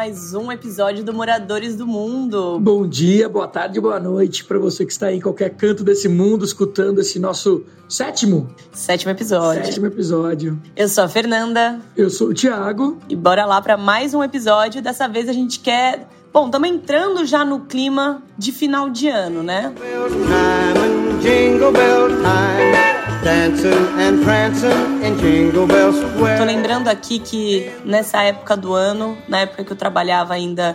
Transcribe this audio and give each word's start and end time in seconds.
mais 0.00 0.32
um 0.32 0.50
episódio 0.50 1.04
do 1.04 1.12
Moradores 1.12 1.76
do 1.76 1.86
Mundo. 1.86 2.58
Bom 2.58 2.88
dia, 2.88 3.28
boa 3.28 3.46
tarde, 3.46 3.78
boa 3.78 4.00
noite 4.00 4.46
para 4.46 4.58
você 4.58 4.86
que 4.86 4.92
está 4.92 5.12
em 5.12 5.20
qualquer 5.20 5.50
canto 5.50 5.84
desse 5.84 6.08
mundo 6.08 6.42
escutando 6.42 7.00
esse 7.02 7.18
nosso 7.18 7.66
sétimo, 7.86 8.48
sétimo 8.72 9.10
episódio. 9.10 9.62
Sétimo 9.62 9.84
episódio. 9.84 10.58
Eu 10.74 10.88
sou 10.88 11.04
a 11.04 11.08
Fernanda. 11.08 11.78
Eu 11.94 12.08
sou 12.08 12.28
o 12.28 12.34
Thiago. 12.34 12.96
E 13.10 13.14
bora 13.14 13.44
lá 13.44 13.60
para 13.60 13.76
mais 13.76 14.14
um 14.14 14.24
episódio. 14.24 14.80
Dessa 14.80 15.06
vez 15.06 15.28
a 15.28 15.34
gente 15.34 15.60
quer 15.60 16.08
Bom, 16.32 16.46
estamos 16.46 16.70
entrando 16.70 17.26
já 17.26 17.44
no 17.44 17.66
clima 17.66 18.22
de 18.38 18.52
final 18.52 18.88
de 18.88 19.06
ano, 19.06 19.42
né? 19.42 19.70
Tô 26.38 26.44
lembrando 26.44 26.88
aqui 26.88 27.18
que 27.18 27.70
nessa 27.84 28.22
época 28.22 28.56
do 28.56 28.72
ano, 28.72 29.16
na 29.28 29.40
época 29.40 29.62
que 29.62 29.70
eu 29.70 29.76
trabalhava 29.76 30.32
ainda 30.32 30.74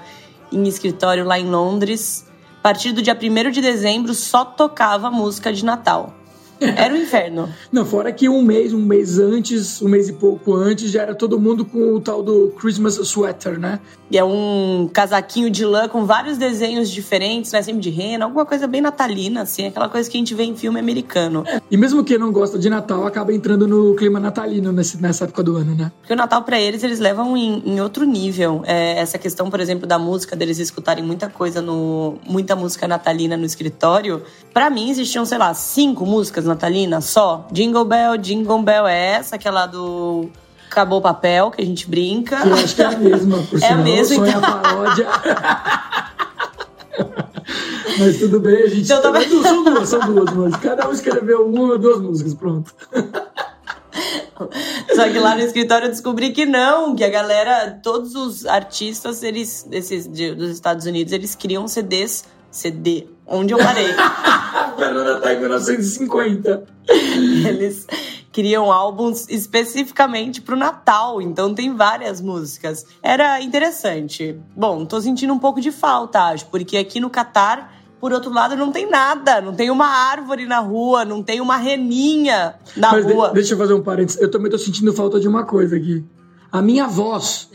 em 0.52 0.68
escritório 0.68 1.26
lá 1.26 1.40
em 1.40 1.50
Londres, 1.50 2.28
a 2.60 2.62
partir 2.62 2.92
do 2.92 3.02
dia 3.02 3.18
1 3.20 3.50
de 3.50 3.62
dezembro 3.62 4.14
só 4.14 4.46
tocava 4.46 5.10
música 5.10 5.52
de 5.52 5.66
Natal. 5.66 6.14
Era 6.76 6.94
o 6.94 6.98
inferno. 6.98 7.50
Não, 7.72 7.86
fora 7.86 8.12
que 8.12 8.30
um 8.30 8.42
mês, 8.42 8.74
um 8.74 8.82
mês 8.82 9.20
antes, 9.20 9.82
um 9.82 9.90
mês 9.90 10.10
e 10.10 10.14
pouco 10.14 10.56
antes, 10.56 10.92
já 10.92 11.02
era 11.02 11.16
todo 11.16 11.40
mundo 11.40 11.66
com 11.66 11.94
o 11.94 12.00
tal 12.00 12.24
do 12.24 12.54
Christmas 12.58 12.98
sweater, 12.98 13.60
né? 13.60 13.80
E 14.10 14.18
é 14.18 14.24
um 14.24 14.90
casaquinho 14.92 15.50
de 15.50 15.66
lã 15.66 15.88
com 15.88 16.06
vários 16.06 16.38
desenhos 16.38 16.90
diferentes, 16.90 17.52
né? 17.52 17.62
Sempre 17.62 17.82
de 17.82 17.90
rena, 17.90 18.26
alguma 18.26 18.46
coisa 18.46 18.68
bem 18.68 18.80
natalina, 18.80 19.42
assim, 19.42 19.68
aquela 19.68 19.90
coisa 19.90 20.10
que 20.10 20.16
a 20.16 20.20
gente 20.20 20.34
vê 20.34 20.44
em 20.44 20.56
filme 20.56 20.80
americano. 20.80 21.44
É. 21.48 21.60
E 21.70 21.76
mesmo 21.76 22.04
quem 22.04 22.18
não 22.18 22.32
gosta 22.32 22.58
de 22.58 22.70
Natal, 22.70 23.06
acaba 23.06 23.34
entrando 23.34 23.68
no 23.68 23.96
clima 23.96 24.20
natalino 24.20 24.72
nesse, 24.72 25.02
nessa 25.02 25.26
época 25.26 25.44
do 25.44 25.58
ano, 25.58 25.76
né? 25.76 25.92
Porque 26.00 26.14
o 26.14 26.16
Natal, 26.16 26.44
para 26.44 26.60
eles, 26.60 26.84
eles 26.84 27.00
levam 27.00 27.36
em, 27.36 27.64
em 27.66 27.82
outro 27.82 28.06
nível. 28.06 28.62
É, 28.66 29.00
essa 29.00 29.18
questão, 29.18 29.50
por 29.50 29.60
exemplo, 29.60 29.88
da 29.88 29.98
música, 29.98 30.36
deles 30.36 30.60
escutarem 30.60 31.04
muita 31.04 31.28
coisa 31.28 31.62
no. 31.62 32.18
muita 32.28 32.56
música 32.56 32.88
natalina 32.88 33.36
no 33.36 33.46
escritório. 33.46 34.22
para 34.54 34.70
mim, 34.70 34.90
existiam, 34.90 35.26
sei 35.26 35.38
lá, 35.38 35.54
cinco 35.54 36.06
músicas 36.06 36.45
natalinas 36.48 37.06
só. 37.06 37.48
Jingle 37.52 37.86
Bell, 37.86 38.18
Jingle 38.18 38.62
Bell 38.62 38.88
é 38.88 39.14
essa, 39.14 39.36
aquela 39.36 39.66
do 39.66 40.30
acabou 40.70 41.00
o 41.00 41.02
papel, 41.02 41.52
que 41.52 41.62
a 41.62 41.66
gente 41.66 41.90
brinca. 41.90 42.42
Que 42.42 42.50
eu 42.50 42.54
acho 42.54 42.76
que 42.76 42.82
é 42.82 42.86
a 42.86 42.98
mesma, 42.98 43.38
por 43.44 43.64
É 43.64 43.68
a 43.68 43.78
mesma, 43.78 44.28
então. 44.28 44.44
a 44.44 44.58
paródia. 44.58 45.08
Mas 47.98 48.18
tudo 48.18 48.42
bem, 48.42 48.64
a 48.64 48.68
gente. 48.68 48.84
Então, 48.84 49.02
tá... 49.02 49.22
São 49.22 49.64
duas, 49.64 49.90
são 49.90 50.00
duas 50.02 50.34
músicas. 50.34 50.62
Cada 50.62 50.90
um 50.90 50.92
escreveu 50.92 51.48
uma 51.48 51.74
ou 51.74 51.80
duas 51.80 52.02
músicas, 52.02 52.34
pronto. 52.34 52.74
Só 54.94 55.10
que 55.10 55.18
lá 55.20 55.36
no 55.36 55.42
escritório 55.42 55.86
eu 55.86 55.92
descobri 55.92 56.32
que 56.32 56.46
não, 56.46 56.94
que 56.94 57.06
a 57.06 57.10
galera, 57.10 57.80
todos 57.82 58.16
os 58.16 58.46
artistas, 58.46 59.24
eles, 59.24 59.66
esses 59.72 60.08
de, 60.12 60.36
dos 60.36 60.50
Estados 60.50 60.86
Unidos, 60.86 61.14
eles 61.14 61.36
criam 61.36 61.68
CDs. 61.68 62.26
CD, 62.56 63.08
onde 63.28 63.54
eu 63.54 63.58
parei. 63.58 63.90
a 64.76 64.78
Fernanda 64.78 65.20
tá 65.20 65.34
em 65.34 65.40
1950. 65.40 66.66
Eles 66.90 67.88
criam 68.32 68.72
álbuns 68.72 69.28
especificamente 69.30 70.42
pro 70.42 70.58
Natal, 70.58 71.22
então 71.22 71.56
tem 71.56 71.74
várias 71.74 72.20
músicas. 72.20 72.86
Era 73.02 73.42
interessante. 73.42 74.38
Bom, 74.56 74.86
tô 74.86 75.00
sentindo 75.00 75.34
um 75.34 75.40
pouco 75.40 75.62
de 75.62 75.72
falta, 75.72 76.20
acho, 76.24 76.46
porque 76.48 76.78
aqui 76.78 77.00
no 77.00 77.10
Catar 77.10 77.74
por 77.98 78.12
outro 78.14 78.32
lado, 78.32 78.56
não 78.56 78.72
tem 78.72 78.88
nada. 78.88 79.42
Não 79.42 79.56
tem 79.56 79.72
uma 79.72 79.88
árvore 79.88 80.46
na 80.46 80.60
rua, 80.60 81.04
não 81.06 81.24
tem 81.24 81.42
uma 81.42 81.58
reninha 81.58 82.54
na 82.78 82.92
Mas 82.92 83.06
rua. 83.06 83.30
De, 83.30 83.36
deixa 83.36 83.54
eu 83.56 83.58
fazer 83.58 83.74
um 83.74 83.82
parênteses. 83.82 84.22
Eu 84.22 84.30
também 84.30 84.52
tô 84.52 84.60
sentindo 84.60 84.94
falta 84.94 85.20
de 85.20 85.28
uma 85.28 85.44
coisa 85.44 85.76
aqui. 85.76 86.06
A 86.52 86.62
minha 86.62 86.88
voz, 86.88 87.50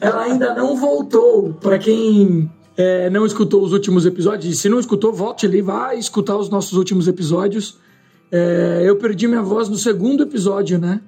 ela 0.00 0.22
ainda 0.22 0.54
não 0.54 0.74
voltou. 0.74 1.52
Para 1.60 1.78
quem 1.78 2.50
é, 2.80 3.10
não 3.10 3.26
escutou 3.26 3.62
os 3.62 3.74
últimos 3.74 4.06
episódios, 4.06 4.58
se 4.58 4.68
não 4.68 4.80
escutou, 4.80 5.12
volte 5.12 5.44
ali, 5.44 5.60
vá 5.60 5.94
escutar 5.94 6.36
os 6.36 6.48
nossos 6.48 6.72
últimos 6.72 7.06
episódios. 7.06 7.78
É, 8.32 8.82
eu 8.84 8.96
perdi 8.96 9.28
minha 9.28 9.42
voz 9.42 9.68
no 9.68 9.76
segundo 9.76 10.22
episódio, 10.22 10.78
né? 10.78 11.02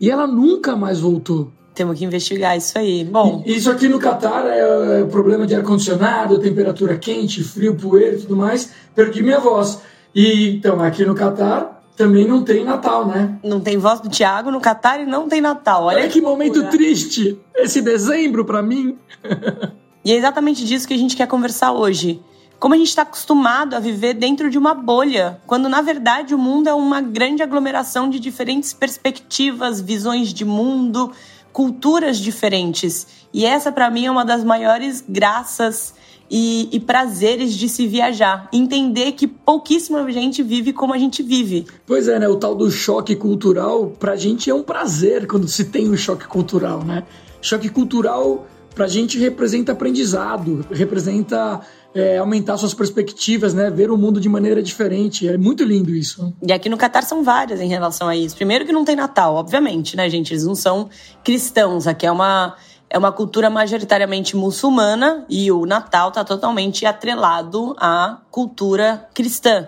E 0.00 0.08
ela 0.08 0.28
nunca 0.28 0.76
mais 0.76 1.00
voltou. 1.00 1.50
Temos 1.74 1.98
que 1.98 2.04
investigar 2.04 2.56
isso 2.56 2.78
aí. 2.78 3.04
Bom. 3.04 3.42
Isso 3.44 3.68
aqui 3.68 3.88
no 3.88 3.98
Catar 3.98 4.46
é, 4.46 5.00
é 5.00 5.04
problema 5.04 5.44
de 5.44 5.56
ar-condicionado, 5.56 6.38
temperatura 6.38 6.96
quente, 6.96 7.42
frio, 7.42 7.74
poeira 7.74 8.16
e 8.16 8.20
tudo 8.20 8.36
mais. 8.36 8.70
Perdi 8.94 9.22
minha 9.22 9.40
voz. 9.40 9.80
E 10.14 10.56
então, 10.56 10.80
aqui 10.80 11.04
no 11.04 11.16
Catar 11.16 11.82
também 11.96 12.28
não 12.28 12.44
tem 12.44 12.64
Natal, 12.64 13.08
né? 13.08 13.38
Não 13.42 13.60
tem 13.60 13.76
voz 13.76 14.00
do 14.00 14.08
Thiago 14.08 14.52
no 14.52 14.60
Catar 14.60 15.00
e 15.00 15.06
não 15.06 15.28
tem 15.28 15.40
Natal. 15.40 15.84
Olha, 15.84 15.98
Olha 15.98 16.06
que, 16.06 16.14
que 16.14 16.20
momento 16.20 16.62
triste 16.70 17.40
esse 17.56 17.82
dezembro 17.82 18.44
para 18.44 18.62
mim. 18.62 18.96
e 20.04 20.12
é 20.12 20.16
exatamente 20.16 20.64
disso 20.64 20.86
que 20.86 20.94
a 20.94 20.98
gente 20.98 21.16
quer 21.16 21.26
conversar 21.26 21.72
hoje 21.72 22.22
como 22.62 22.74
a 22.74 22.78
gente 22.78 22.90
está 22.90 23.02
acostumado 23.02 23.74
a 23.74 23.80
viver 23.80 24.14
dentro 24.14 24.48
de 24.48 24.56
uma 24.56 24.72
bolha, 24.72 25.40
quando 25.48 25.68
na 25.68 25.82
verdade 25.82 26.32
o 26.32 26.38
mundo 26.38 26.68
é 26.68 26.72
uma 26.72 27.00
grande 27.00 27.42
aglomeração 27.42 28.08
de 28.08 28.20
diferentes 28.20 28.72
perspectivas, 28.72 29.80
visões 29.80 30.32
de 30.32 30.44
mundo, 30.44 31.10
culturas 31.52 32.18
diferentes. 32.18 33.04
E 33.32 33.44
essa, 33.44 33.72
para 33.72 33.90
mim, 33.90 34.06
é 34.06 34.10
uma 34.12 34.24
das 34.24 34.44
maiores 34.44 35.04
graças 35.08 35.94
e, 36.30 36.68
e, 36.70 36.78
prazeres 36.78 37.52
de 37.52 37.68
se 37.68 37.86
viajar. 37.88 38.48
Entender 38.52 39.10
que 39.10 39.26
pouquíssima 39.26 40.08
gente 40.12 40.40
vive 40.40 40.72
como 40.72 40.94
a 40.94 40.98
gente 40.98 41.20
vive. 41.20 41.66
Pois 41.84 42.06
é, 42.06 42.16
né? 42.18 42.28
O 42.28 42.36
tal 42.36 42.54
do 42.54 42.70
choque 42.70 43.16
cultural, 43.16 43.92
pra 43.98 44.14
gente 44.14 44.48
é 44.48 44.54
um 44.54 44.62
prazer 44.62 45.26
quando 45.26 45.48
se 45.48 45.64
tem 45.64 45.90
um 45.90 45.96
choque 45.96 46.28
cultural, 46.28 46.84
né? 46.84 47.02
Choque 47.40 47.68
cultural, 47.68 48.46
pra 48.74 48.86
gente, 48.86 49.18
representa 49.18 49.72
aprendizado, 49.72 50.64
representa 50.70 51.60
é, 51.94 52.18
aumentar 52.18 52.56
suas 52.56 52.74
perspectivas, 52.74 53.52
né? 53.54 53.70
Ver 53.70 53.90
o 53.90 53.96
mundo 53.96 54.20
de 54.20 54.28
maneira 54.28 54.62
diferente. 54.62 55.28
É 55.28 55.36
muito 55.36 55.62
lindo 55.64 55.90
isso. 55.90 56.32
E 56.42 56.52
aqui 56.52 56.68
no 56.68 56.76
Catar 56.76 57.02
são 57.02 57.22
várias 57.22 57.60
em 57.60 57.68
relação 57.68 58.08
a 58.08 58.16
isso. 58.16 58.36
Primeiro 58.36 58.64
que 58.64 58.72
não 58.72 58.84
tem 58.84 58.96
Natal, 58.96 59.34
obviamente, 59.34 59.96
né, 59.96 60.08
gente? 60.08 60.32
Eles 60.32 60.44
não 60.44 60.54
são 60.54 60.88
cristãos. 61.22 61.86
Aqui 61.86 62.06
é 62.06 62.12
uma 62.12 62.56
é 62.92 62.98
uma 62.98 63.10
cultura 63.10 63.48
majoritariamente 63.48 64.36
muçulmana 64.36 65.24
e 65.26 65.50
o 65.50 65.64
Natal 65.64 66.10
está 66.10 66.22
totalmente 66.22 66.84
atrelado 66.84 67.74
à 67.78 68.18
cultura 68.30 69.08
cristã. 69.14 69.66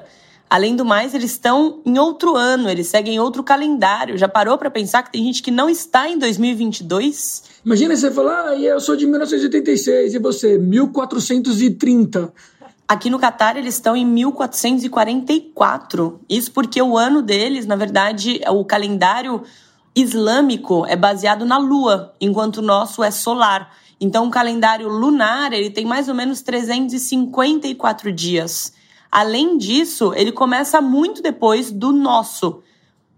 Além 0.55 0.77
do 0.77 0.85
mais, 0.85 1.15
eles 1.15 1.33
estão 1.33 1.81
em 1.85 1.99
outro 1.99 2.37
ano, 2.37 2.71
eles 2.71 2.87
seguem 2.87 3.19
outro 3.19 3.43
calendário. 3.43 4.17
Já 4.17 4.29
parou 4.29 4.57
para 4.57 4.71
pensar 4.71 5.03
que 5.03 5.11
tem 5.11 5.25
gente 5.25 5.43
que 5.43 5.51
não 5.51 5.69
está 5.69 6.09
em 6.09 6.17
2022? 6.17 7.43
Imagina 7.67 7.97
você 7.97 8.09
falar, 8.09 8.51
ah, 8.51 8.57
eu 8.57 8.79
sou 8.79 8.95
de 8.95 9.05
1986 9.05 10.15
e 10.15 10.19
você, 10.21 10.57
1430. 10.57 12.33
Aqui 12.87 13.11
no 13.11 13.19
Catar 13.19 13.57
eles 13.57 13.75
estão 13.75 13.97
em 13.97 14.07
1444. 14.07 16.21
Isso 16.31 16.53
porque 16.53 16.81
o 16.81 16.97
ano 16.97 17.21
deles, 17.21 17.67
na 17.67 17.75
verdade, 17.75 18.41
o 18.49 18.65
calendário 18.65 19.43
islâmico 19.93 20.87
é 20.87 20.95
baseado 20.95 21.45
na 21.45 21.59
lua, 21.59 22.15
enquanto 22.21 22.59
o 22.59 22.63
nosso 22.63 23.03
é 23.03 23.11
solar. 23.11 23.75
Então 24.01 24.29
o 24.29 24.31
calendário 24.31 24.89
lunar, 24.89 25.53
ele 25.53 25.71
tem 25.71 25.85
mais 25.85 26.09
ou 26.09 26.15
menos 26.15 26.43
354 26.43 28.13
dias. 28.13 28.73
Além 29.15 29.57
disso, 29.57 30.13
ele 30.17 30.33
começa 30.33 30.81
muito 30.81 31.23
depois 31.23 31.71
do 31.71 31.93
nosso. 31.93 32.65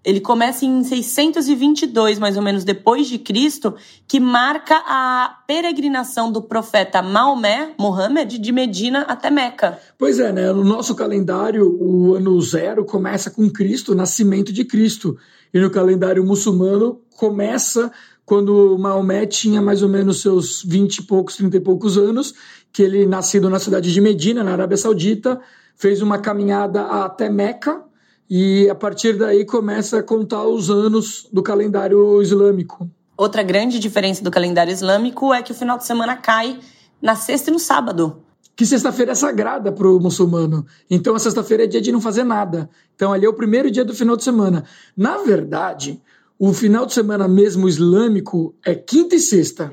Ele 0.04 0.20
começa 0.20 0.66
em 0.66 0.84
622, 0.84 2.18
mais 2.18 2.36
ou 2.36 2.42
menos 2.42 2.64
depois 2.64 3.06
de 3.06 3.18
Cristo, 3.18 3.74
que 4.06 4.20
marca 4.20 4.76
a 4.86 5.38
peregrinação 5.46 6.30
do 6.30 6.42
profeta 6.42 7.00
Maomé, 7.00 7.72
Mohammed, 7.78 8.38
de 8.38 8.52
Medina 8.52 9.06
até 9.08 9.30
Meca. 9.30 9.80
Pois 9.96 10.20
é, 10.20 10.30
né? 10.30 10.52
No 10.52 10.62
nosso 10.62 10.94
calendário, 10.94 11.66
o 11.80 12.14
ano 12.14 12.38
zero 12.42 12.84
começa 12.84 13.30
com 13.30 13.48
Cristo, 13.48 13.92
o 13.92 13.94
nascimento 13.94 14.52
de 14.52 14.66
Cristo. 14.66 15.16
E 15.52 15.58
no 15.58 15.70
calendário 15.70 16.22
muçulmano 16.22 17.00
começa 17.16 17.90
quando 18.26 18.76
Maomé 18.78 19.24
tinha 19.24 19.62
mais 19.62 19.82
ou 19.82 19.88
menos 19.88 20.20
seus 20.20 20.62
20 20.62 20.98
e 20.98 21.02
poucos, 21.04 21.36
30 21.36 21.56
e 21.56 21.60
poucos 21.60 21.96
anos, 21.96 22.34
que 22.70 22.82
ele 22.82 23.06
nascido 23.06 23.48
na 23.48 23.58
cidade 23.58 23.90
de 23.90 24.00
Medina, 24.02 24.44
na 24.44 24.52
Arábia 24.52 24.76
Saudita, 24.76 25.40
fez 25.76 26.02
uma 26.02 26.18
caminhada 26.18 26.82
até 26.82 27.28
Meca 27.28 27.82
e 28.28 28.68
a 28.68 28.74
partir 28.74 29.16
daí 29.16 29.44
começa 29.44 29.98
a 29.98 30.02
contar 30.02 30.44
os 30.44 30.70
anos 30.70 31.28
do 31.32 31.42
calendário 31.42 32.20
islâmico. 32.20 32.90
Outra 33.16 33.42
grande 33.42 33.78
diferença 33.78 34.24
do 34.24 34.30
calendário 34.30 34.72
islâmico 34.72 35.32
é 35.32 35.42
que 35.42 35.52
o 35.52 35.54
final 35.54 35.78
de 35.78 35.86
semana 35.86 36.16
cai 36.16 36.58
na 37.00 37.14
sexta 37.14 37.50
e 37.50 37.52
no 37.52 37.58
sábado. 37.58 38.22
Que 38.56 38.64
sexta-feira 38.64 39.12
é 39.12 39.14
sagrada 39.14 39.70
para 39.70 39.86
o 39.86 40.00
muçulmano. 40.00 40.66
Então 40.90 41.14
a 41.14 41.18
sexta-feira 41.18 41.64
é 41.64 41.66
dia 41.66 41.80
de 41.80 41.92
não 41.92 42.00
fazer 42.00 42.24
nada. 42.24 42.68
Então 42.94 43.12
ali 43.12 43.26
é 43.26 43.28
o 43.28 43.34
primeiro 43.34 43.70
dia 43.70 43.84
do 43.84 43.94
final 43.94 44.16
de 44.16 44.24
semana. 44.24 44.64
Na 44.96 45.18
verdade, 45.18 46.00
o 46.38 46.52
final 46.52 46.86
de 46.86 46.94
semana 46.94 47.28
mesmo 47.28 47.68
islâmico 47.68 48.54
é 48.64 48.74
quinta 48.74 49.14
e 49.14 49.20
sexta 49.20 49.72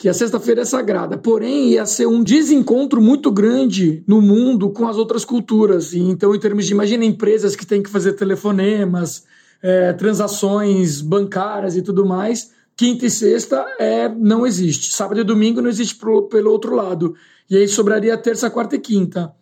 que 0.00 0.08
a 0.08 0.14
sexta-feira 0.14 0.62
é 0.62 0.64
sagrada, 0.64 1.18
porém 1.18 1.72
ia 1.72 1.84
ser 1.84 2.06
um 2.06 2.24
desencontro 2.24 3.02
muito 3.02 3.30
grande 3.30 4.02
no 4.06 4.22
mundo 4.22 4.70
com 4.70 4.88
as 4.88 4.96
outras 4.96 5.26
culturas. 5.26 5.92
E 5.92 5.98
então, 5.98 6.34
em 6.34 6.40
termos 6.40 6.64
de, 6.64 6.72
imagina 6.72 7.04
empresas 7.04 7.54
que 7.54 7.66
têm 7.66 7.82
que 7.82 7.90
fazer 7.90 8.14
telefonemas, 8.14 9.24
é, 9.62 9.92
transações 9.92 11.02
bancárias 11.02 11.76
e 11.76 11.82
tudo 11.82 12.06
mais, 12.06 12.50
Quinta 12.80 13.04
e 13.04 13.10
sexta 13.10 13.62
é, 13.78 14.08
não 14.08 14.46
existe. 14.46 14.90
Sábado 14.94 15.20
e 15.20 15.24
domingo 15.24 15.60
não 15.60 15.68
existe 15.68 15.94
pro, 15.96 16.22
pelo 16.28 16.50
outro 16.50 16.74
lado. 16.74 17.14
E 17.50 17.54
aí 17.54 17.68
sobraria 17.68 18.16
terça, 18.16 18.48
quarta 18.48 18.76
e 18.76 18.78
quinta. 18.78 19.34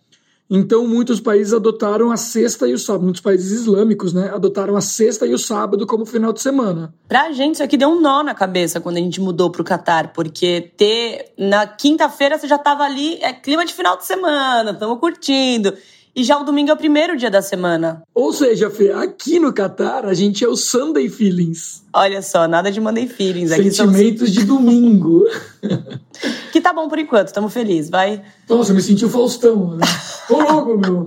Então, 0.51 0.87
muitos 0.87 1.21
países 1.21 1.53
adotaram 1.53 2.11
a 2.11 2.17
sexta 2.17 2.67
e 2.67 2.73
o 2.73 2.79
sábado. 2.79 3.05
Muitos 3.05 3.21
países 3.21 3.51
islâmicos, 3.53 4.15
né? 4.15 4.31
Adotaram 4.33 4.77
a 4.77 4.81
sexta 4.81 5.27
e 5.27 5.35
o 5.35 5.39
sábado 5.39 5.87
como 5.87 6.07
final 6.07 6.33
de 6.33 6.41
semana. 6.41 6.95
Pra 7.07 7.33
gente, 7.33 7.55
isso 7.55 7.63
aqui 7.63 7.77
deu 7.77 7.91
um 7.91 8.01
nó 8.01 8.23
na 8.23 8.35
cabeça 8.35 8.81
quando 8.81 8.97
a 8.97 9.01
gente 9.01 9.21
mudou 9.21 9.51
pro 9.51 9.63
Catar, 9.63 10.13
porque 10.13 10.73
ter. 10.77 11.33
Na 11.37 11.67
quinta-feira 11.67 12.39
você 12.39 12.49
já 12.49 12.57
tava 12.57 12.85
ali, 12.85 13.19
é 13.21 13.33
clima 13.33 13.65
de 13.65 13.75
final 13.75 13.97
de 13.97 14.07
semana, 14.07 14.71
estamos 14.71 14.99
curtindo. 14.99 15.75
E 16.19 16.25
já 16.25 16.37
o 16.37 16.43
domingo 16.43 16.69
é 16.69 16.75
o 16.75 16.77
primeiro 16.77 17.17
dia 17.17 17.31
da 17.31 17.41
semana. 17.41 18.03
Ou 18.13 18.33
seja, 18.33 18.69
Fê, 18.69 18.91
aqui 18.91 19.39
no 19.39 19.53
Catar 19.53 20.05
a 20.05 20.13
gente 20.13 20.45
é 20.45 20.49
o 20.49 20.57
Sunday 20.57 21.09
Feelings. 21.09 21.85
Olha 21.93 22.21
só, 22.23 22.49
nada 22.49 22.73
de 22.73 22.81
Monday 22.81 23.07
Feelings. 23.07 23.53
Aqui 23.53 23.71
Sentimentos 23.71 24.19
somos... 24.19 24.33
de 24.33 24.45
domingo. 24.45 25.25
que 26.51 26.61
tá 26.61 26.73
bom 26.73 26.89
por 26.89 26.99
enquanto, 26.99 27.29
estamos 27.29 27.53
felizes, 27.53 27.89
vai. 27.89 28.21
Nossa, 28.49 28.73
eu 28.73 28.75
me 28.75 28.83
senti 28.83 29.05
o 29.05 29.09
Faustão, 29.09 29.77
né? 29.77 29.87
Ô 30.29 30.41
louco, 30.41 30.77
meu! 30.77 31.07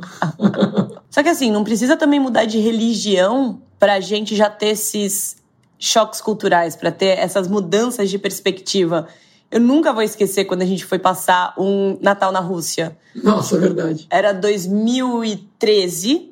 Só 1.12 1.22
que 1.22 1.28
assim, 1.28 1.52
não 1.52 1.66
precisa 1.66 1.98
também 1.98 2.18
mudar 2.18 2.46
de 2.46 2.58
religião 2.60 3.62
pra 3.78 4.00
gente 4.00 4.34
já 4.34 4.50
ter 4.50 4.68
esses 4.68 5.36
choques 5.78 6.22
culturais, 6.22 6.78
para 6.78 6.90
ter 6.90 7.20
essas 7.20 7.50
mudanças 7.50 8.10
de 8.10 8.18
perspectiva. 8.18 9.10
Eu 9.52 9.60
nunca 9.60 9.92
vou 9.92 10.02
esquecer 10.02 10.46
quando 10.46 10.62
a 10.62 10.66
gente 10.66 10.86
foi 10.86 10.98
passar 10.98 11.54
um 11.58 11.98
Natal 12.02 12.32
na 12.32 12.40
Rússia. 12.40 12.98
Nossa, 13.14 13.58
é 13.58 13.60
verdade. 13.60 14.08
Era 14.10 14.32
2013. 14.32 16.32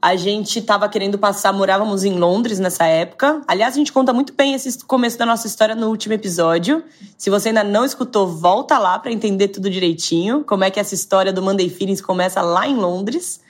A 0.00 0.16
gente 0.16 0.58
estava 0.58 0.88
querendo 0.88 1.18
passar, 1.18 1.52
morávamos 1.52 2.04
em 2.04 2.18
Londres 2.18 2.58
nessa 2.58 2.84
época. 2.84 3.42
Aliás, 3.46 3.74
a 3.74 3.78
gente 3.78 3.92
conta 3.92 4.12
muito 4.12 4.34
bem 4.34 4.54
esse 4.54 4.84
começo 4.84 5.18
da 5.18 5.24
nossa 5.24 5.46
história 5.46 5.74
no 5.74 5.88
último 5.88 6.14
episódio. 6.14 6.82
Se 7.16 7.30
você 7.30 7.48
ainda 7.48 7.64
não 7.64 7.84
escutou, 7.84 8.26
volta 8.26 8.78
lá 8.78 8.98
para 8.98 9.12
entender 9.12 9.48
tudo 9.48 9.70
direitinho. 9.70 10.42
Como 10.44 10.64
é 10.64 10.70
que 10.70 10.80
essa 10.80 10.94
história 10.94 11.32
do 11.32 11.42
Monday 11.42 11.68
Feelings 11.68 12.00
começa 12.00 12.42
lá 12.42 12.66
em 12.66 12.76
Londres. 12.76 13.40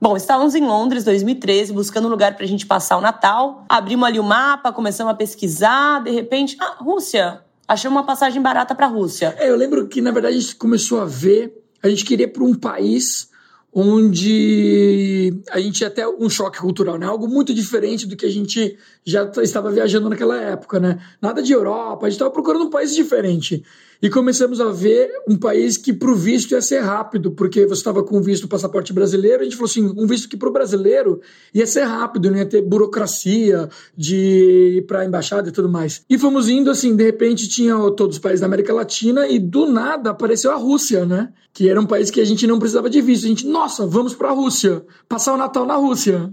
Bom, 0.00 0.16
estávamos 0.16 0.54
em 0.54 0.64
Londres, 0.64 1.04
2013, 1.04 1.72
buscando 1.72 2.08
um 2.08 2.10
lugar 2.10 2.34
para 2.34 2.44
a 2.44 2.48
gente 2.48 2.66
passar 2.66 2.96
o 2.96 3.00
Natal. 3.00 3.64
Abrimos 3.68 4.08
ali 4.08 4.18
o 4.18 4.24
mapa, 4.24 4.72
começamos 4.72 5.12
a 5.12 5.14
pesquisar. 5.14 6.02
De 6.02 6.10
repente, 6.10 6.56
ah, 6.58 6.76
Rússia, 6.80 7.40
achei 7.70 7.88
uma 7.88 8.04
passagem 8.04 8.42
barata 8.42 8.74
para 8.74 8.86
a 8.86 8.88
Rússia. 8.88 9.34
É, 9.38 9.48
eu 9.48 9.56
lembro 9.56 9.86
que, 9.86 10.00
na 10.00 10.10
verdade, 10.10 10.36
a 10.36 10.40
gente 10.40 10.56
começou 10.56 11.00
a 11.00 11.04
ver, 11.04 11.56
a 11.80 11.88
gente 11.88 12.04
queria 12.04 12.26
para 12.26 12.42
um 12.42 12.52
país 12.52 13.30
onde 13.72 15.32
a 15.52 15.60
gente 15.60 15.76
tinha 15.76 15.86
até 15.86 16.06
um 16.08 16.28
choque 16.28 16.58
cultural, 16.58 16.98
né? 16.98 17.06
Algo 17.06 17.28
muito 17.28 17.54
diferente 17.54 18.04
do 18.08 18.16
que 18.16 18.26
a 18.26 18.30
gente 18.30 18.76
já 19.04 19.30
estava 19.40 19.70
viajando 19.70 20.08
naquela 20.08 20.36
época, 20.36 20.80
né? 20.80 21.00
Nada 21.22 21.40
de 21.40 21.52
Europa, 21.52 22.06
a 22.06 22.10
gente 22.10 22.16
estava 22.16 22.32
procurando 22.32 22.64
um 22.64 22.70
país 22.70 22.92
diferente. 22.92 23.62
E 24.02 24.08
começamos 24.08 24.62
a 24.62 24.70
ver 24.70 25.10
um 25.28 25.36
país 25.36 25.76
que, 25.76 25.92
para 25.92 26.10
o 26.10 26.14
visto, 26.14 26.52
ia 26.52 26.62
ser 26.62 26.80
rápido, 26.80 27.32
porque 27.32 27.66
você 27.66 27.80
estava 27.80 28.02
com 28.02 28.22
visto 28.22 28.48
passaporte 28.48 28.94
brasileiro, 28.94 29.42
a 29.42 29.44
gente 29.44 29.56
falou 29.56 29.68
assim: 29.68 29.92
um 29.94 30.06
visto 30.06 30.26
que 30.26 30.38
para 30.38 30.48
o 30.48 30.52
brasileiro 30.52 31.20
ia 31.52 31.66
ser 31.66 31.82
rápido, 31.82 32.30
não 32.30 32.38
ia 32.38 32.46
ter 32.46 32.62
burocracia 32.62 33.68
de 33.94 34.78
ir 34.78 34.86
para 34.86 35.00
a 35.00 35.04
embaixada 35.04 35.50
e 35.50 35.52
tudo 35.52 35.68
mais. 35.68 36.02
E 36.08 36.16
fomos 36.16 36.48
indo 36.48 36.70
assim, 36.70 36.96
de 36.96 37.04
repente 37.04 37.46
tinha 37.46 37.74
todos 37.90 38.16
os 38.16 38.22
países 38.22 38.40
da 38.40 38.46
América 38.46 38.72
Latina 38.72 39.28
e 39.28 39.38
do 39.38 39.66
nada 39.66 40.10
apareceu 40.10 40.50
a 40.50 40.56
Rússia, 40.56 41.04
né? 41.04 41.30
Que 41.52 41.68
era 41.68 41.78
um 41.78 41.86
país 41.86 42.10
que 42.10 42.22
a 42.22 42.24
gente 42.24 42.46
não 42.46 42.58
precisava 42.58 42.88
de 42.88 43.02
visto. 43.02 43.26
A 43.26 43.28
gente, 43.28 43.46
nossa, 43.46 43.86
vamos 43.86 44.14
para 44.14 44.30
a 44.30 44.32
Rússia, 44.32 44.82
passar 45.06 45.34
o 45.34 45.36
Natal 45.36 45.66
na 45.66 45.76
Rússia. 45.76 46.32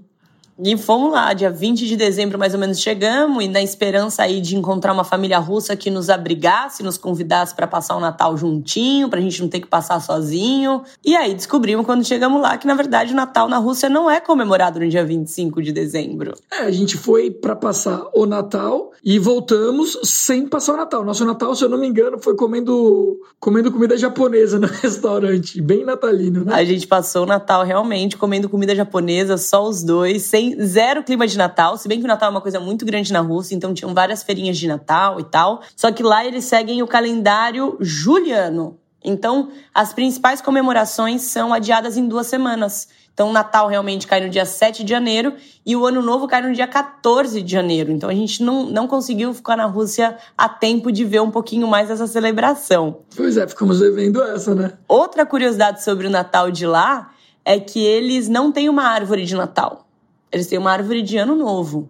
E 0.63 0.75
fomos 0.75 1.11
lá, 1.11 1.33
dia 1.33 1.51
20 1.51 1.85
de 1.85 1.95
dezembro 1.95 2.39
mais 2.39 2.53
ou 2.53 2.59
menos 2.59 2.79
chegamos, 2.79 3.43
e 3.43 3.47
na 3.47 3.61
esperança 3.61 4.23
aí 4.23 4.41
de 4.41 4.55
encontrar 4.55 4.91
uma 4.91 5.03
família 5.03 5.37
russa 5.37 5.75
que 5.75 5.89
nos 5.89 6.09
abrigasse, 6.09 6.81
nos 6.81 6.97
convidasse 6.97 7.55
para 7.55 7.67
passar 7.67 7.95
o 7.95 7.99
Natal 7.99 8.35
juntinho, 8.35 9.09
pra 9.09 9.21
gente 9.21 9.41
não 9.41 9.49
ter 9.49 9.59
que 9.59 9.67
passar 9.67 9.99
sozinho. 10.01 10.81
E 11.05 11.15
aí 11.15 11.33
descobrimos 11.33 11.85
quando 11.85 12.03
chegamos 12.03 12.41
lá 12.41 12.57
que 12.57 12.65
na 12.65 12.73
verdade 12.73 13.13
o 13.13 13.15
Natal 13.15 13.47
na 13.47 13.57
Rússia 13.57 13.87
não 13.87 14.09
é 14.09 14.19
comemorado 14.19 14.79
no 14.79 14.89
dia 14.89 15.05
25 15.05 15.61
de 15.61 15.71
dezembro. 15.71 16.33
É, 16.51 16.63
a 16.63 16.71
gente 16.71 16.97
foi 16.97 17.29
para 17.29 17.55
passar 17.55 18.07
o 18.15 18.25
Natal 18.25 18.91
e 19.03 19.19
voltamos 19.19 19.97
sem 20.03 20.47
passar 20.47 20.73
o 20.73 20.77
Natal. 20.77 21.05
Nosso 21.05 21.23
Natal, 21.23 21.55
se 21.55 21.63
eu 21.63 21.69
não 21.69 21.77
me 21.77 21.87
engano, 21.87 22.17
foi 22.17 22.35
comendo 22.35 23.19
comendo 23.39 23.71
comida 23.71 23.95
japonesa 23.97 24.59
no 24.59 24.67
restaurante, 24.81 25.61
bem 25.61 25.85
natalino, 25.85 26.43
né? 26.43 26.53
A 26.53 26.63
gente 26.63 26.87
passou 26.87 27.23
o 27.23 27.27
Natal 27.27 27.63
realmente 27.63 28.17
comendo 28.17 28.49
comida 28.49 28.75
japonesa, 28.75 29.37
só 29.37 29.67
os 29.67 29.83
dois, 29.83 30.23
sem 30.23 30.46
zero 30.63 31.03
clima 31.03 31.25
de 31.25 31.37
Natal, 31.37 31.77
se 31.77 31.87
bem 31.87 31.99
que 31.99 32.05
o 32.05 32.07
Natal 32.07 32.29
é 32.29 32.31
uma 32.31 32.41
coisa 32.41 32.59
muito 32.59 32.85
grande 32.85 33.11
na 33.11 33.19
Rússia, 33.19 33.55
então 33.55 33.73
tinham 33.73 33.93
várias 33.93 34.23
feirinhas 34.23 34.57
de 34.57 34.67
Natal 34.67 35.19
e 35.19 35.23
tal. 35.23 35.61
Só 35.75 35.91
que 35.91 36.03
lá 36.03 36.25
eles 36.25 36.45
seguem 36.45 36.81
o 36.81 36.87
calendário 36.87 37.77
juliano. 37.79 38.77
Então, 39.03 39.49
as 39.73 39.93
principais 39.93 40.41
comemorações 40.41 41.21
são 41.21 41.53
adiadas 41.53 41.95
em 41.95 42.07
duas 42.07 42.27
semanas. 42.27 42.89
Então, 43.13 43.29
o 43.29 43.33
Natal 43.33 43.67
realmente 43.67 44.05
cai 44.05 44.19
no 44.19 44.29
dia 44.29 44.45
7 44.45 44.83
de 44.83 44.91
janeiro 44.91 45.33
e 45.65 45.75
o 45.75 45.85
Ano 45.85 46.01
Novo 46.01 46.27
cai 46.27 46.41
no 46.41 46.53
dia 46.53 46.67
14 46.67 47.41
de 47.41 47.51
janeiro. 47.51 47.91
Então, 47.91 48.09
a 48.09 48.13
gente 48.13 48.43
não, 48.43 48.65
não 48.65 48.85
conseguiu 48.85 49.33
ficar 49.33 49.55
na 49.55 49.65
Rússia 49.65 50.17
a 50.37 50.47
tempo 50.49 50.91
de 50.91 51.03
ver 51.03 51.21
um 51.21 51.31
pouquinho 51.31 51.67
mais 51.67 51.89
essa 51.89 52.05
celebração. 52.05 52.99
Pois 53.15 53.37
é, 53.37 53.47
ficamos 53.47 53.79
devendo 53.79 54.21
essa, 54.21 54.53
né? 54.53 54.73
Outra 54.87 55.25
curiosidade 55.25 55.83
sobre 55.83 56.05
o 56.05 56.09
Natal 56.09 56.51
de 56.51 56.67
lá 56.67 57.11
é 57.43 57.59
que 57.59 57.83
eles 57.83 58.27
não 58.27 58.51
têm 58.51 58.67
uma 58.67 58.83
árvore 58.83 59.25
de 59.25 59.33
Natal. 59.33 59.86
Eles 60.31 60.47
têm 60.47 60.59
uma 60.59 60.71
árvore 60.71 61.01
de 61.01 61.17
ano 61.17 61.35
novo. 61.35 61.89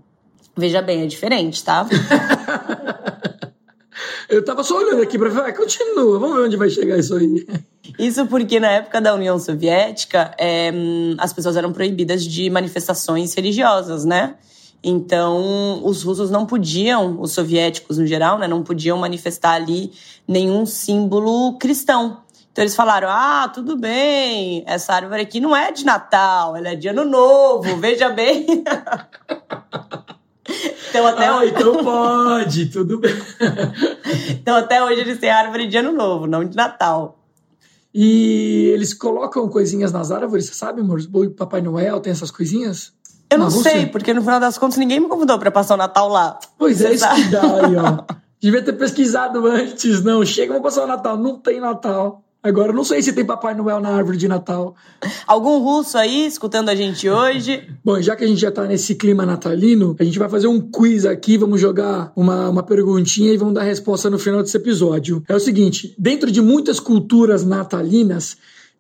Veja 0.55 0.81
bem, 0.81 1.03
é 1.03 1.05
diferente, 1.05 1.63
tá? 1.63 1.87
Eu 4.29 4.43
tava 4.43 4.61
só 4.61 4.77
olhando 4.77 5.01
aqui 5.01 5.17
pra 5.17 5.29
ver, 5.29 5.53
continua, 5.55 6.19
vamos 6.19 6.35
ver 6.35 6.43
onde 6.43 6.57
vai 6.57 6.69
chegar 6.69 6.97
isso 6.97 7.15
aí. 7.15 7.47
Isso 7.97 8.25
porque 8.27 8.59
na 8.59 8.71
época 8.71 8.99
da 8.99 9.15
União 9.15 9.39
Soviética, 9.39 10.35
é, 10.37 10.71
as 11.17 11.31
pessoas 11.31 11.55
eram 11.55 11.71
proibidas 11.71 12.25
de 12.25 12.49
manifestações 12.49 13.33
religiosas, 13.33 14.03
né? 14.03 14.35
Então, 14.83 15.81
os 15.85 16.03
russos 16.03 16.29
não 16.29 16.45
podiam, 16.45 17.19
os 17.19 17.31
soviéticos 17.31 17.97
no 17.97 18.05
geral, 18.05 18.37
né, 18.37 18.47
não 18.47 18.63
podiam 18.63 18.97
manifestar 18.97 19.53
ali 19.53 19.91
nenhum 20.27 20.65
símbolo 20.65 21.57
cristão. 21.57 22.21
Então 22.57 22.63
eles 22.63 22.75
falaram: 22.75 23.07
ah, 23.07 23.47
tudo 23.53 23.77
bem, 23.77 24.63
essa 24.65 24.91
árvore 24.91 25.21
aqui 25.21 25.39
não 25.39 25.55
é 25.55 25.71
de 25.71 25.85
Natal, 25.85 26.55
ela 26.55 26.69
é 26.69 26.75
de 26.75 26.87
Ano 26.87 27.05
Novo, 27.05 27.77
veja 27.77 28.09
bem. 28.09 28.47
então 30.89 31.05
até 31.05 31.27
ah, 31.27 31.37
hoje. 31.37 31.51
Então 31.51 31.83
pode, 31.83 32.65
tudo 32.71 32.99
bem. 32.99 33.13
então 34.41 34.55
até 34.55 34.83
hoje 34.83 35.01
eles 35.01 35.19
têm 35.19 35.29
árvore 35.29 35.67
de 35.67 35.77
Ano 35.77 35.91
Novo, 35.91 36.25
não 36.25 36.43
de 36.43 36.57
Natal. 36.57 37.19
E 37.93 38.71
eles 38.73 38.91
colocam 38.91 39.47
coisinhas 39.47 39.91
nas 39.91 40.09
árvores, 40.09 40.47
você 40.47 40.55
sabe, 40.55 40.81
amor? 40.81 40.99
O 41.13 41.29
Papai 41.29 41.61
Noel 41.61 41.99
tem 41.99 42.11
essas 42.11 42.31
coisinhas? 42.31 42.91
Eu 43.29 43.37
não 43.37 43.51
sei, 43.51 43.85
porque 43.85 44.15
no 44.15 44.21
final 44.21 44.39
das 44.39 44.57
contas 44.57 44.79
ninguém 44.79 44.99
me 44.99 45.07
convidou 45.07 45.37
para 45.37 45.51
passar 45.51 45.75
o 45.75 45.77
Natal 45.77 46.09
lá. 46.09 46.39
Pois 46.57 46.81
é, 46.81 46.91
isso 46.91 47.07
que 47.07 47.23
dá 47.25 47.43
aí, 47.43 47.75
ó. 47.75 48.03
Devia 48.41 48.63
ter 48.63 48.73
pesquisado 48.73 49.45
antes, 49.45 50.03
não. 50.03 50.25
Chega, 50.25 50.53
vamos 50.53 50.63
passar 50.63 50.85
o 50.85 50.87
Natal. 50.87 51.17
Não 51.17 51.37
tem 51.37 51.59
Natal. 51.59 52.23
Agora, 52.47 52.71
não 52.71 52.85
sei 52.85 53.01
se 53.01 53.11
tem 53.11 53.25
Papai 53.25 53.53
Noel 53.53 53.81
na 53.81 53.89
árvore 53.89 54.15
de 54.15 54.25
Natal. 54.25 54.73
Algum 55.27 55.59
russo 55.59 55.97
aí 55.97 56.25
escutando 56.25 56.69
a 56.69 56.75
gente 56.75 57.09
hoje? 57.09 57.67
Bom, 57.83 58.01
já 58.01 58.15
que 58.15 58.23
a 58.23 58.27
gente 58.27 58.39
já 58.39 58.49
tá 58.49 58.65
nesse 58.65 58.95
clima 58.95 59.25
natalino, 59.25 59.97
a 59.99 60.03
gente 60.05 60.17
vai 60.17 60.29
fazer 60.29 60.47
um 60.47 60.61
quiz 60.61 61.05
aqui, 61.05 61.37
vamos 61.37 61.59
jogar 61.59 62.13
uma, 62.15 62.49
uma 62.49 62.63
perguntinha 62.63 63.33
e 63.33 63.37
vamos 63.37 63.53
dar 63.53 63.63
resposta 63.63 64.09
no 64.09 64.17
final 64.17 64.41
desse 64.41 64.55
episódio. 64.55 65.21
É 65.27 65.35
o 65.35 65.39
seguinte: 65.41 65.93
dentro 65.99 66.31
de 66.31 66.41
muitas 66.41 66.79
culturas 66.79 67.43
natalinas, 67.43 68.37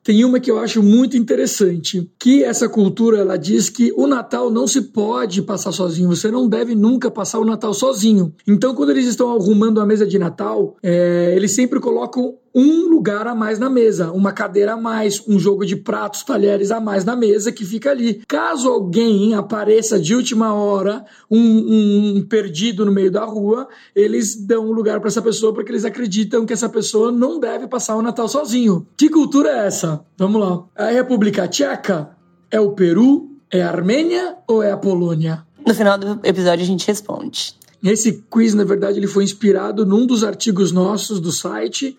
tem 0.07 0.23
uma 0.23 0.39
que 0.39 0.49
eu 0.49 0.57
acho 0.57 0.81
muito 0.81 1.17
interessante, 1.17 2.09
que 2.17 2.41
essa 2.41 2.69
cultura 2.69 3.17
ela 3.17 3.35
diz 3.35 3.69
que 3.69 3.91
o 3.93 4.07
Natal 4.07 4.49
não 4.49 4.65
se 4.65 4.83
pode 4.83 5.41
passar 5.41 5.73
sozinho, 5.73 6.07
você 6.07 6.31
não 6.31 6.47
deve 6.47 6.73
nunca 6.73 7.11
passar 7.11 7.39
o 7.39 7.43
Natal 7.43 7.73
sozinho. 7.73 8.33
Então, 8.47 8.73
quando 8.73 8.91
eles 8.91 9.05
estão 9.05 9.35
arrumando 9.35 9.81
a 9.81 9.85
mesa 9.85 10.07
de 10.07 10.17
Natal, 10.17 10.77
é, 10.81 11.33
eles 11.35 11.51
sempre 11.51 11.81
colocam 11.81 12.35
um 12.57 12.89
lugar 12.89 13.27
a 13.27 13.35
mais 13.35 13.59
na 13.59 13.69
mesa, 13.69 14.11
uma 14.11 14.31
cadeira 14.31 14.73
a 14.73 14.77
mais, 14.77 15.21
um 15.27 15.37
jogo 15.37 15.63
de 15.63 15.75
pratos, 15.75 16.23
talheres 16.23 16.71
a 16.71 16.79
mais 16.79 17.05
na 17.05 17.15
mesa 17.15 17.51
que 17.51 17.63
fica 17.63 17.91
ali. 17.91 18.23
Caso 18.27 18.67
alguém 18.67 19.35
apareça 19.35 19.99
de 19.99 20.15
última 20.15 20.55
hora, 20.55 21.05
um, 21.29 22.17
um 22.17 22.25
perdido 22.27 22.83
no 22.83 22.91
meio 22.91 23.11
da 23.11 23.23
rua, 23.23 23.67
eles 23.95 24.35
dão 24.35 24.65
um 24.65 24.71
lugar 24.71 24.99
para 24.99 25.07
essa 25.07 25.21
pessoa 25.21 25.53
porque 25.53 25.71
eles 25.71 25.85
acreditam 25.85 26.47
que 26.47 26.53
essa 26.53 26.67
pessoa 26.67 27.11
não 27.11 27.39
deve 27.39 27.67
passar 27.67 27.95
o 27.95 28.01
Natal 28.01 28.27
sozinho. 28.27 28.87
Que 28.97 29.07
cultura 29.07 29.51
é 29.51 29.67
essa? 29.67 30.03
Vamos 30.17 30.41
lá. 30.41 30.63
A 30.75 30.89
República 30.89 31.47
Tcheca 31.47 32.09
é 32.49 32.59
o 32.59 32.71
Peru, 32.71 33.29
é 33.51 33.61
a 33.61 33.69
Armênia 33.69 34.35
ou 34.47 34.63
é 34.63 34.71
a 34.71 34.77
Polônia? 34.77 35.45
No 35.63 35.75
final 35.75 35.95
do 35.95 36.19
episódio 36.23 36.63
a 36.63 36.67
gente 36.67 36.87
responde. 36.87 37.53
Esse 37.83 38.23
quiz, 38.31 38.55
na 38.55 38.63
verdade, 38.63 38.97
ele 38.97 39.05
foi 39.05 39.23
inspirado 39.23 39.85
num 39.85 40.07
dos 40.07 40.23
artigos 40.23 40.71
nossos 40.71 41.19
do 41.19 41.31
site 41.31 41.95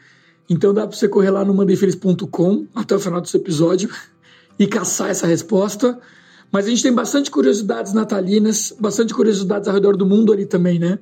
então 0.49 0.73
dá 0.73 0.87
para 0.87 0.97
você 0.97 1.09
correr 1.09 1.31
lá 1.31 1.45
no 1.45 1.53
mandefeliz.com 1.55 2.67
até 2.75 2.95
o 2.95 3.01
final 3.01 3.21
desse 3.21 3.37
episódio 3.37 3.91
e 4.59 4.67
caçar 4.67 5.11
essa 5.11 5.27
resposta. 5.27 5.99
Mas 6.51 6.67
a 6.67 6.71
gente 6.71 6.83
tem 6.83 6.93
bastante 6.93 7.31
curiosidades 7.31 7.93
natalinas, 7.93 8.75
bastante 8.81 9.13
curiosidades 9.13 9.69
ao 9.69 9.75
redor 9.75 9.97
do 9.97 10.07
mundo 10.07 10.33
ali 10.33 10.47
também, 10.47 10.79
né? 10.79 10.99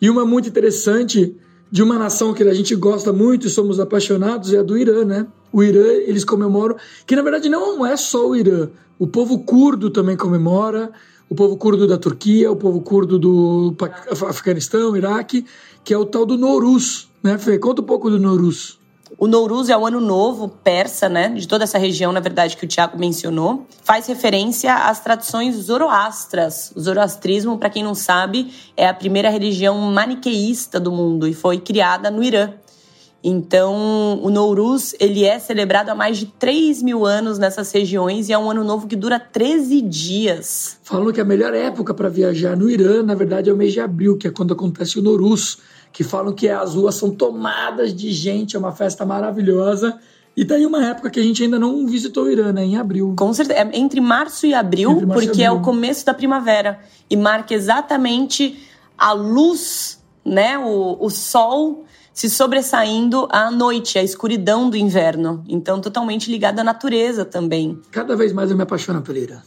E 0.00 0.10
uma 0.10 0.26
muito 0.26 0.48
interessante 0.48 1.34
de 1.70 1.82
uma 1.82 1.98
nação 1.98 2.34
que 2.34 2.42
a 2.42 2.54
gente 2.54 2.76
gosta 2.76 3.12
muito 3.12 3.46
e 3.46 3.50
somos 3.50 3.80
apaixonados 3.80 4.52
é 4.52 4.58
a 4.58 4.62
do 4.62 4.76
Irã, 4.76 5.04
né? 5.04 5.26
O 5.50 5.62
Irã, 5.62 5.86
eles 6.06 6.24
comemoram, 6.24 6.76
que 7.06 7.16
na 7.16 7.22
verdade 7.22 7.48
não 7.48 7.84
é 7.86 7.96
só 7.96 8.28
o 8.28 8.36
Irã, 8.36 8.68
o 8.98 9.06
povo 9.06 9.40
curdo 9.40 9.90
também 9.90 10.16
comemora, 10.16 10.92
o 11.28 11.34
povo 11.34 11.56
curdo 11.56 11.86
da 11.86 11.96
Turquia, 11.96 12.52
o 12.52 12.56
povo 12.56 12.80
curdo 12.80 13.18
do 13.18 13.74
Afeganistão, 14.28 14.96
Iraque, 14.96 15.46
que 15.82 15.94
é 15.94 15.98
o 15.98 16.04
tal 16.04 16.26
do 16.26 16.36
Nowruz, 16.36 17.08
né, 17.24 17.38
Fê? 17.38 17.58
Conta 17.58 17.80
um 17.80 17.84
pouco 17.84 18.10
do 18.10 18.20
Nowruz. 18.20 18.78
O 19.16 19.26
Nowruz 19.26 19.68
é 19.68 19.76
o 19.76 19.86
ano 19.86 20.00
novo 20.00 20.48
persa, 20.48 21.08
né, 21.08 21.28
de 21.28 21.46
toda 21.46 21.64
essa 21.64 21.78
região, 21.78 22.12
na 22.12 22.20
verdade, 22.20 22.56
que 22.56 22.64
o 22.64 22.68
Tiago 22.68 22.98
mencionou. 22.98 23.66
Faz 23.82 24.06
referência 24.06 24.74
às 24.74 25.00
tradições 25.00 25.54
zoroastras. 25.54 26.72
O 26.74 26.80
zoroastrismo, 26.80 27.56
para 27.56 27.70
quem 27.70 27.82
não 27.82 27.94
sabe, 27.94 28.52
é 28.76 28.86
a 28.86 28.92
primeira 28.92 29.30
religião 29.30 29.78
maniqueísta 29.92 30.78
do 30.78 30.92
mundo 30.92 31.26
e 31.26 31.32
foi 31.32 31.58
criada 31.58 32.10
no 32.10 32.22
Irã. 32.22 32.52
Então, 33.26 34.20
o 34.22 34.28
Nowruz, 34.28 34.94
ele 35.00 35.24
é 35.24 35.38
celebrado 35.38 35.88
há 35.88 35.94
mais 35.94 36.18
de 36.18 36.26
3 36.26 36.82
mil 36.82 37.06
anos 37.06 37.38
nessas 37.38 37.72
regiões 37.72 38.28
e 38.28 38.34
é 38.34 38.38
um 38.38 38.50
ano 38.50 38.62
novo 38.62 38.86
que 38.86 38.94
dura 38.94 39.18
13 39.18 39.80
dias. 39.80 40.76
Falam 40.82 41.10
que 41.10 41.22
a 41.22 41.24
melhor 41.24 41.54
época 41.54 41.94
para 41.94 42.10
viajar 42.10 42.54
no 42.54 42.68
Irã, 42.68 43.02
na 43.02 43.14
verdade, 43.14 43.48
é 43.48 43.52
o 43.52 43.56
mês 43.56 43.72
de 43.72 43.80
abril, 43.80 44.18
que 44.18 44.28
é 44.28 44.30
quando 44.30 44.52
acontece 44.52 44.98
o 44.98 45.02
Nowruz, 45.02 45.56
que 45.94 46.02
falam 46.02 46.32
que 46.32 46.48
as 46.48 46.74
ruas 46.74 46.96
são 46.96 47.12
tomadas 47.12 47.94
de 47.94 48.10
gente, 48.10 48.56
é 48.56 48.58
uma 48.58 48.72
festa 48.72 49.06
maravilhosa. 49.06 49.96
E 50.36 50.44
tá 50.44 50.56
aí 50.56 50.66
uma 50.66 50.84
época 50.84 51.08
que 51.08 51.20
a 51.20 51.22
gente 51.22 51.44
ainda 51.44 51.56
não 51.56 51.86
visitou 51.86 52.24
o 52.24 52.30
Irã, 52.30 52.52
né? 52.52 52.64
Em 52.64 52.76
abril. 52.76 53.14
Com 53.16 53.32
certeza. 53.32 53.60
É 53.60 53.78
entre 53.78 54.00
março 54.00 54.44
e 54.44 54.52
abril, 54.52 54.90
março 54.90 55.06
porque 55.06 55.42
e 55.42 55.44
abril. 55.44 55.46
é 55.46 55.50
o 55.52 55.60
começo 55.60 56.04
da 56.04 56.12
primavera. 56.12 56.80
E 57.08 57.16
marca 57.16 57.54
exatamente 57.54 58.58
a 58.98 59.12
luz, 59.12 60.02
né? 60.24 60.58
O, 60.58 60.96
o 60.98 61.08
sol 61.08 61.84
se 62.12 62.28
sobressaindo 62.28 63.28
à 63.30 63.48
noite, 63.48 63.96
à 63.96 64.02
escuridão 64.02 64.68
do 64.68 64.76
inverno. 64.76 65.44
Então, 65.48 65.80
totalmente 65.80 66.28
ligado 66.28 66.58
à 66.58 66.64
natureza 66.64 67.24
também. 67.24 67.80
Cada 67.92 68.16
vez 68.16 68.32
mais 68.32 68.50
eu 68.50 68.56
me 68.56 68.64
apaixono 68.64 69.00
pelo 69.00 69.18
Irã. 69.18 69.38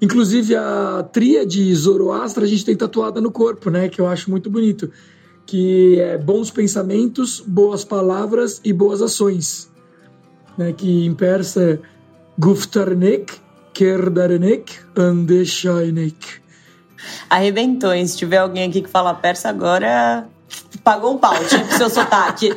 Inclusive, 0.00 0.54
a 0.54 1.04
tríade 1.12 1.74
Zoroastra 1.74 2.44
a 2.44 2.48
gente 2.48 2.64
tem 2.64 2.76
tatuada 2.76 3.20
no 3.20 3.32
corpo, 3.32 3.70
né? 3.70 3.88
Que 3.88 4.00
eu 4.00 4.06
acho 4.06 4.30
muito 4.30 4.48
bonito. 4.48 4.88
Que 5.50 6.00
é 6.00 6.16
bons 6.16 6.50
pensamentos, 6.50 7.40
boas 7.40 7.84
palavras 7.84 8.60
e 8.64 8.72
boas 8.72 9.02
ações. 9.02 9.68
Né? 10.56 10.72
Que 10.72 11.04
em 11.04 11.14
persa 11.14 11.62
é 11.62 11.78
Guftarnek, 12.38 13.32
Kerdarnek, 13.74 14.78
Andeshainek. 14.96 16.40
Arrebentou, 17.28 17.92
hein? 17.92 18.06
Se 18.06 18.16
tiver 18.16 18.36
alguém 18.36 18.68
aqui 18.68 18.82
que 18.82 18.88
fala 18.88 19.12
persa 19.12 19.48
agora, 19.48 20.28
Pagou 20.82 21.14
um 21.14 21.18
pau, 21.18 21.34
tipo 21.44 21.72
seu 21.76 21.90
sotaque. 21.90 22.50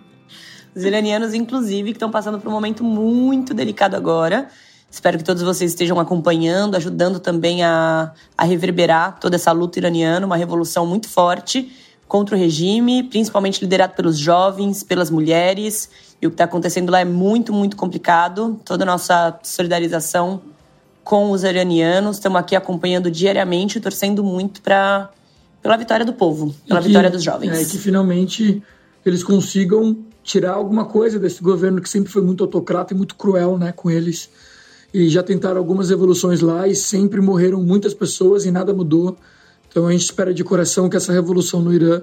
Os 0.74 0.82
iranianos, 0.82 1.34
inclusive, 1.34 1.90
que 1.90 1.96
estão 1.96 2.10
passando 2.10 2.40
por 2.40 2.48
um 2.48 2.52
momento 2.52 2.82
muito 2.82 3.54
delicado 3.54 3.94
agora. 3.94 4.48
Espero 4.90 5.18
que 5.18 5.24
todos 5.24 5.42
vocês 5.42 5.70
estejam 5.70 5.98
acompanhando, 6.00 6.74
ajudando 6.76 7.20
também 7.20 7.62
a, 7.62 8.12
a 8.36 8.44
reverberar 8.44 9.18
toda 9.20 9.36
essa 9.36 9.52
luta 9.52 9.78
iraniana, 9.78 10.26
uma 10.26 10.36
revolução 10.36 10.86
muito 10.86 11.08
forte 11.08 11.72
contra 12.06 12.36
o 12.36 12.38
regime, 12.38 13.02
principalmente 13.04 13.60
liderado 13.60 13.94
pelos 13.94 14.18
jovens, 14.18 14.82
pelas 14.82 15.10
mulheres. 15.10 15.88
E 16.20 16.26
o 16.26 16.30
que 16.30 16.34
está 16.34 16.44
acontecendo 16.44 16.90
lá 16.90 17.00
é 17.00 17.04
muito, 17.04 17.52
muito 17.52 17.76
complicado. 17.76 18.60
Toda 18.64 18.84
a 18.84 18.86
nossa 18.86 19.38
solidarização 19.42 20.40
com 21.02 21.30
os 21.30 21.44
iranianos. 21.44 22.16
Estamos 22.16 22.38
aqui 22.38 22.56
acompanhando 22.56 23.10
diariamente, 23.10 23.80
torcendo 23.80 24.24
muito 24.24 24.62
para 24.62 25.10
pela 25.62 25.78
vitória 25.78 26.04
do 26.04 26.12
povo, 26.12 26.54
pela 26.68 26.80
que, 26.82 26.88
vitória 26.88 27.10
dos 27.10 27.22
jovens. 27.22 27.58
É, 27.58 27.64
que 27.64 27.78
finalmente 27.78 28.62
eles 29.04 29.24
consigam 29.24 29.96
tirar 30.22 30.52
alguma 30.52 30.84
coisa 30.84 31.18
desse 31.18 31.42
governo 31.42 31.80
que 31.80 31.88
sempre 31.88 32.12
foi 32.12 32.20
muito 32.20 32.44
autocrata 32.44 32.92
e 32.92 32.96
muito 32.96 33.14
cruel 33.14 33.56
né, 33.56 33.72
com 33.72 33.90
eles. 33.90 34.28
E 34.92 35.08
já 35.08 35.22
tentaram 35.22 35.56
algumas 35.58 35.88
revoluções 35.88 36.40
lá 36.40 36.68
e 36.68 36.74
sempre 36.74 37.20
morreram 37.20 37.62
muitas 37.62 37.94
pessoas 37.94 38.44
e 38.44 38.50
nada 38.50 38.74
mudou. 38.74 39.16
Então 39.74 39.88
a 39.88 39.90
gente 39.90 40.02
espera 40.02 40.32
de 40.32 40.44
coração 40.44 40.88
que 40.88 40.96
essa 40.96 41.12
revolução 41.12 41.60
no 41.60 41.74
Irã 41.74 42.00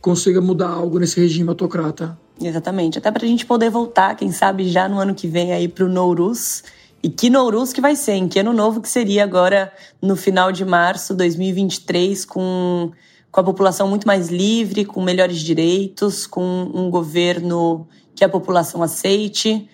consiga 0.00 0.40
mudar 0.40 0.70
algo 0.70 0.98
nesse 0.98 1.20
regime 1.20 1.48
autocrata. 1.48 2.18
Exatamente. 2.40 2.98
Até 2.98 3.12
para 3.12 3.24
a 3.24 3.28
gente 3.28 3.46
poder 3.46 3.70
voltar, 3.70 4.16
quem 4.16 4.32
sabe 4.32 4.68
já 4.68 4.88
no 4.88 4.98
ano 4.98 5.14
que 5.14 5.28
vem 5.28 5.52
aí 5.52 5.68
para 5.68 5.84
o 5.84 5.88
Nouruz. 5.88 6.64
E 7.00 7.08
que 7.08 7.30
Nouruz 7.30 7.72
que 7.72 7.80
vai 7.80 7.94
ser, 7.94 8.14
em 8.14 8.26
que 8.26 8.40
ano 8.40 8.52
novo 8.52 8.80
que 8.80 8.88
seria 8.88 9.22
agora 9.22 9.72
no 10.02 10.16
final 10.16 10.50
de 10.50 10.64
março 10.64 11.14
de 11.14 11.18
2023, 11.18 12.24
com, 12.24 12.90
com 13.30 13.40
a 13.40 13.44
população 13.44 13.86
muito 13.86 14.04
mais 14.04 14.28
livre, 14.28 14.84
com 14.84 15.00
melhores 15.00 15.38
direitos, 15.38 16.26
com 16.26 16.72
um 16.74 16.90
governo 16.90 17.86
que 18.16 18.24
a 18.24 18.28
população 18.28 18.82
aceite. 18.82 19.68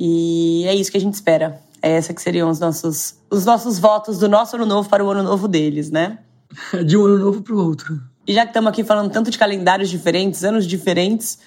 E 0.00 0.64
é 0.66 0.74
isso 0.74 0.90
que 0.90 0.96
a 0.96 1.00
gente 1.00 1.14
espera. 1.14 1.62
É 1.80 1.92
essa 1.92 2.12
que 2.12 2.20
seriam 2.20 2.50
os 2.50 2.58
nossos, 2.58 3.14
os 3.30 3.44
nossos 3.44 3.78
votos 3.78 4.18
do 4.18 4.28
nosso 4.28 4.56
ano 4.56 4.66
novo 4.66 4.88
para 4.88 5.04
o 5.04 5.10
ano 5.10 5.22
novo 5.22 5.46
deles, 5.46 5.88
né? 5.88 6.18
De 6.84 6.96
um 6.96 7.04
ano 7.04 7.18
novo 7.18 7.42
para 7.42 7.54
o 7.54 7.58
outro. 7.58 8.00
E 8.26 8.34
já 8.34 8.42
que 8.42 8.50
estamos 8.50 8.70
aqui 8.70 8.84
falando 8.84 9.10
tanto 9.10 9.30
de 9.30 9.38
calendários 9.38 9.90
diferentes, 9.90 10.44
anos 10.44 10.66
diferentes, 10.66 11.38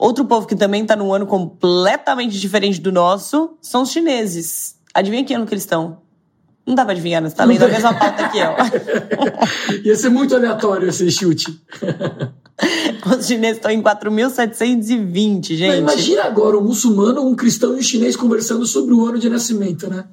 Outro 0.00 0.24
povo 0.24 0.46
que 0.46 0.56
também 0.56 0.80
está 0.80 0.96
num 0.96 1.12
ano 1.12 1.26
completamente 1.26 2.40
diferente 2.40 2.80
do 2.80 2.90
nosso 2.90 3.58
são 3.60 3.82
os 3.82 3.90
chineses. 3.90 4.74
Adivinha 4.94 5.22
que 5.22 5.34
ano 5.34 5.44
que 5.44 5.52
eles 5.52 5.62
estão? 5.62 5.98
Não 6.66 6.74
dá 6.74 6.84
pra 6.84 6.92
adivinhar? 6.92 7.22
Você 7.22 7.36
tá 7.36 7.44
lendo 7.44 7.62
a 7.64 7.68
mesma 7.68 7.92
pauta 7.92 8.30
que 8.30 8.38
eu. 8.38 8.50
Ia 9.84 9.94
ser 9.94 10.08
muito 10.08 10.34
aleatório 10.34 10.88
esse 10.88 11.10
chute. 11.10 11.62
Os 13.18 13.26
chineses 13.26 13.56
estão 13.56 13.70
em 13.70 13.82
4.720, 13.82 15.56
gente. 15.56 15.68
Mas 15.68 15.78
imagina 15.78 16.24
agora 16.24 16.56
um 16.56 16.64
muçulmano, 16.64 17.26
um 17.26 17.34
cristão 17.34 17.76
e 17.76 17.80
um 17.80 17.82
chinês 17.82 18.16
conversando 18.16 18.64
sobre 18.64 18.94
o 18.94 19.04
ano 19.04 19.18
de 19.18 19.28
nascimento, 19.28 19.88
né? 19.88 20.04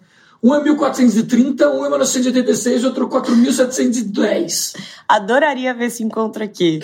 Um 0.44 0.54
é 0.54 0.62
1430, 0.62 1.70
um 1.70 1.86
é 1.86 1.90
1986, 1.90 2.84
outro 2.84 3.08
4710. 3.08 4.74
Adoraria 5.08 5.74
ver 5.74 5.86
esse 5.86 6.04
encontro 6.04 6.44
aqui. 6.44 6.80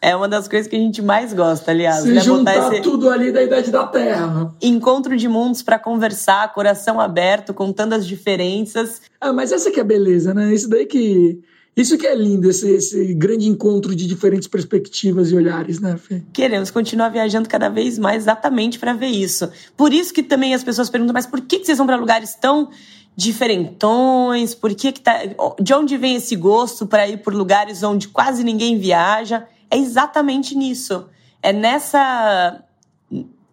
É 0.00 0.14
uma 0.14 0.28
das 0.28 0.46
coisas 0.46 0.68
que 0.68 0.76
a 0.76 0.78
gente 0.78 1.02
mais 1.02 1.32
gosta, 1.32 1.72
aliás. 1.72 2.02
Se 2.02 2.12
né? 2.12 2.20
juntar 2.20 2.72
esse... 2.72 2.82
tudo 2.82 3.10
ali 3.10 3.32
da 3.32 3.42
Idade 3.42 3.70
da 3.70 3.84
Terra. 3.86 4.54
Encontro 4.62 5.16
de 5.16 5.26
mundos 5.26 5.62
para 5.62 5.78
conversar, 5.78 6.52
coração 6.52 7.00
aberto, 7.00 7.52
contando 7.52 7.94
as 7.94 8.06
diferenças. 8.06 9.02
Ah, 9.20 9.32
mas 9.32 9.50
essa 9.50 9.70
que 9.70 9.80
é 9.80 9.82
a 9.82 9.86
beleza, 9.86 10.32
né? 10.32 10.52
Isso 10.52 10.68
daí 10.68 10.86
que... 10.86 11.40
Isso 11.80 11.96
que 11.96 12.06
é 12.06 12.14
lindo, 12.14 12.50
esse, 12.50 12.68
esse 12.70 13.14
grande 13.14 13.48
encontro 13.48 13.94
de 13.94 14.06
diferentes 14.06 14.48
perspectivas 14.48 15.30
e 15.30 15.36
olhares, 15.36 15.80
né, 15.80 15.96
Fê? 15.96 16.22
Queremos 16.32 16.70
continuar 16.70 17.08
viajando 17.08 17.48
cada 17.48 17.68
vez 17.68 17.98
mais 17.98 18.24
exatamente 18.24 18.78
para 18.78 18.92
ver 18.92 19.06
isso. 19.06 19.50
Por 19.76 19.92
isso 19.92 20.12
que 20.12 20.22
também 20.22 20.54
as 20.54 20.64
pessoas 20.64 20.90
perguntam, 20.90 21.14
mas 21.14 21.26
por 21.26 21.40
que, 21.40 21.58
que 21.58 21.66
vocês 21.66 21.78
vão 21.78 21.86
para 21.86 21.96
lugares 21.96 22.34
tão 22.34 22.70
diferentões? 23.16 24.54
Por 24.54 24.74
que, 24.74 24.92
que 24.92 25.00
tá... 25.00 25.20
De 25.60 25.72
onde 25.74 25.96
vem 25.96 26.16
esse 26.16 26.34
gosto 26.36 26.86
para 26.86 27.08
ir 27.08 27.18
por 27.18 27.34
lugares 27.34 27.82
onde 27.82 28.08
quase 28.08 28.42
ninguém 28.42 28.78
viaja? 28.78 29.46
é 29.70 29.76
exatamente 29.76 30.54
nisso. 30.56 31.06
É 31.42 31.52
nessa 31.52 32.64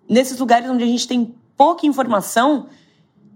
nesses 0.08 0.38
lugares 0.38 0.70
onde 0.70 0.84
a 0.84 0.88
gente 0.88 1.08
tem 1.08 1.34
pouca 1.58 1.86
informação 1.86 2.68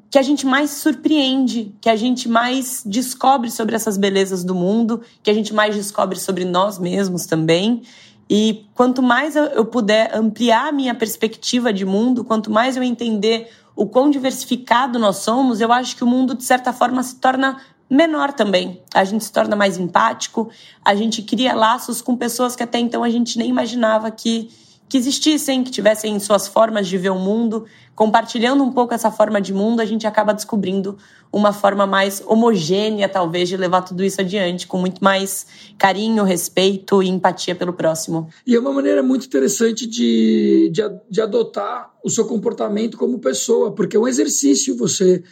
que 0.09 0.17
a 0.17 0.21
gente 0.21 0.45
mais 0.45 0.71
surpreende, 0.71 1.75
que 1.79 1.89
a 1.89 1.95
gente 1.95 2.27
mais 2.27 2.81
descobre 2.85 3.51
sobre 3.51 3.75
essas 3.75 3.97
belezas 3.97 4.43
do 4.43 4.55
mundo, 4.55 5.01
que 5.21 5.29
a 5.29 5.33
gente 5.33 5.53
mais 5.53 5.75
descobre 5.75 6.19
sobre 6.19 6.45
nós 6.45 6.79
mesmos 6.79 7.25
também. 7.25 7.83
E 8.29 8.65
quanto 8.73 9.01
mais 9.01 9.35
eu 9.35 9.65
puder 9.65 10.15
ampliar 10.15 10.69
a 10.69 10.71
minha 10.71 10.95
perspectiva 10.95 11.73
de 11.73 11.85
mundo, 11.85 12.23
quanto 12.23 12.51
mais 12.51 12.75
eu 12.75 12.83
entender 12.83 13.49
o 13.75 13.85
quão 13.85 14.09
diversificado 14.09 14.99
nós 14.99 15.17
somos, 15.17 15.61
eu 15.61 15.71
acho 15.71 15.95
que 15.95 16.03
o 16.03 16.07
mundo, 16.07 16.35
de 16.35 16.43
certa 16.43 16.73
forma, 16.73 17.01
se 17.01 17.15
torna 17.15 17.57
menor 17.89 18.33
também. 18.33 18.81
A 18.93 19.03
gente 19.03 19.23
se 19.23 19.31
torna 19.31 19.55
mais 19.55 19.77
empático, 19.77 20.49
a 20.83 20.93
gente 20.93 21.21
cria 21.23 21.55
laços 21.55 22.01
com 22.01 22.15
pessoas 22.15 22.55
que 22.55 22.61
até 22.63 22.77
então 22.77 23.03
a 23.03 23.09
gente 23.09 23.37
nem 23.37 23.49
imaginava 23.49 24.11
que, 24.11 24.49
que 24.89 24.97
existissem, 24.97 25.63
que 25.63 25.69
tivessem 25.69 26.19
suas 26.19 26.47
formas 26.47 26.87
de 26.87 26.97
ver 26.97 27.11
o 27.11 27.19
mundo. 27.19 27.65
Compartilhando 27.95 28.63
um 28.63 28.71
pouco 28.71 28.93
essa 28.93 29.11
forma 29.11 29.39
de 29.39 29.53
mundo, 29.53 29.81
a 29.81 29.85
gente 29.85 30.07
acaba 30.07 30.33
descobrindo 30.33 30.97
uma 31.31 31.53
forma 31.53 31.85
mais 31.85 32.23
homogênea, 32.25 33.07
talvez, 33.07 33.47
de 33.47 33.55
levar 33.55 33.83
tudo 33.83 34.03
isso 34.03 34.19
adiante, 34.19 34.65
com 34.65 34.79
muito 34.79 35.03
mais 35.03 35.45
carinho, 35.77 36.23
respeito 36.23 37.03
e 37.03 37.07
empatia 37.07 37.53
pelo 37.53 37.71
próximo. 37.71 38.29
E 38.47 38.55
é 38.55 38.59
uma 38.59 38.73
maneira 38.73 39.03
muito 39.03 39.27
interessante 39.27 39.85
de, 39.85 40.71
de, 40.73 40.81
de 41.07 41.21
adotar 41.21 41.93
o 42.03 42.09
seu 42.09 42.25
comportamento 42.25 42.97
como 42.97 43.19
pessoa, 43.19 43.71
porque 43.71 43.95
é 43.95 43.99
um 43.99 44.07
exercício 44.07 44.75
você 44.75 45.23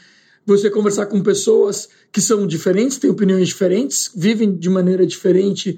você 0.45 0.69
conversar 0.69 1.07
com 1.07 1.21
pessoas 1.21 1.89
que 2.09 2.21
são 2.21 2.47
diferentes, 2.47 2.97
têm 2.97 3.09
opiniões 3.09 3.49
diferentes, 3.49 4.09
vivem 4.15 4.55
de 4.55 4.69
maneira 4.69 5.05
diferente, 5.05 5.77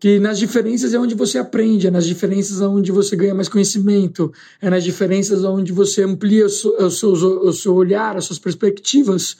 que 0.00 0.18
nas 0.20 0.38
diferenças 0.38 0.94
é 0.94 0.98
onde 0.98 1.14
você 1.14 1.38
aprende, 1.38 1.88
é 1.88 1.90
nas 1.90 2.06
diferenças 2.06 2.60
onde 2.60 2.92
você 2.92 3.16
ganha 3.16 3.34
mais 3.34 3.48
conhecimento, 3.48 4.32
é 4.62 4.70
nas 4.70 4.84
diferenças 4.84 5.44
onde 5.44 5.72
você 5.72 6.04
amplia 6.04 6.46
o 6.46 6.48
seu, 6.48 7.12
o 7.12 7.52
seu, 7.52 7.74
olhar, 7.74 8.16
as 8.16 8.24
suas 8.24 8.38
perspectivas, 8.38 9.36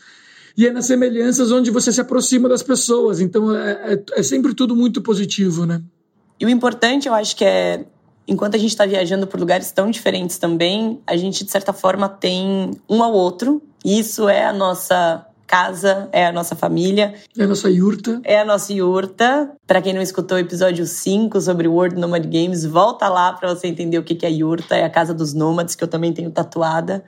e 0.56 0.66
é 0.66 0.72
nas 0.72 0.86
semelhanças 0.86 1.52
onde 1.52 1.70
você 1.70 1.92
se 1.92 2.00
aproxima 2.00 2.48
das 2.48 2.62
pessoas. 2.62 3.20
Então 3.20 3.54
é, 3.54 3.94
é, 3.94 4.20
é 4.20 4.22
sempre 4.22 4.52
tudo 4.54 4.74
muito 4.74 5.00
positivo, 5.00 5.64
né? 5.64 5.80
E 6.40 6.44
o 6.44 6.48
importante, 6.48 7.06
eu 7.06 7.14
acho 7.14 7.36
que 7.36 7.44
é, 7.44 7.84
enquanto 8.26 8.56
a 8.56 8.58
gente 8.58 8.70
está 8.70 8.84
viajando 8.84 9.26
por 9.26 9.38
lugares 9.38 9.70
tão 9.70 9.90
diferentes 9.90 10.38
também, 10.38 11.00
a 11.06 11.16
gente, 11.16 11.44
de 11.44 11.50
certa 11.50 11.72
forma, 11.72 12.08
tem 12.08 12.72
um 12.88 13.02
ao 13.02 13.12
outro. 13.12 13.62
E 13.84 13.98
isso 14.00 14.28
é 14.28 14.44
a 14.44 14.52
nossa 14.52 15.24
casa, 15.48 16.10
é 16.12 16.26
a 16.26 16.32
nossa 16.32 16.54
família. 16.54 17.14
É 17.36 17.42
a 17.42 17.46
nossa 17.46 17.70
yurta. 17.70 18.20
É 18.22 18.38
a 18.38 18.44
nossa 18.44 18.70
yurta. 18.70 19.50
Para 19.66 19.80
quem 19.80 19.94
não 19.94 20.02
escutou 20.02 20.36
o 20.36 20.40
episódio 20.40 20.84
5 20.84 21.40
sobre 21.40 21.66
World 21.66 21.96
Nomad 21.96 22.24
Games, 22.24 22.66
volta 22.66 23.08
lá 23.08 23.32
para 23.32 23.48
você 23.54 23.66
entender 23.66 23.98
o 23.98 24.04
que 24.04 24.24
é 24.26 24.30
yurta. 24.30 24.76
É 24.76 24.84
a 24.84 24.90
casa 24.90 25.14
dos 25.14 25.32
nômades, 25.32 25.74
que 25.74 25.82
eu 25.82 25.88
também 25.88 26.12
tenho 26.12 26.30
tatuada. 26.30 27.02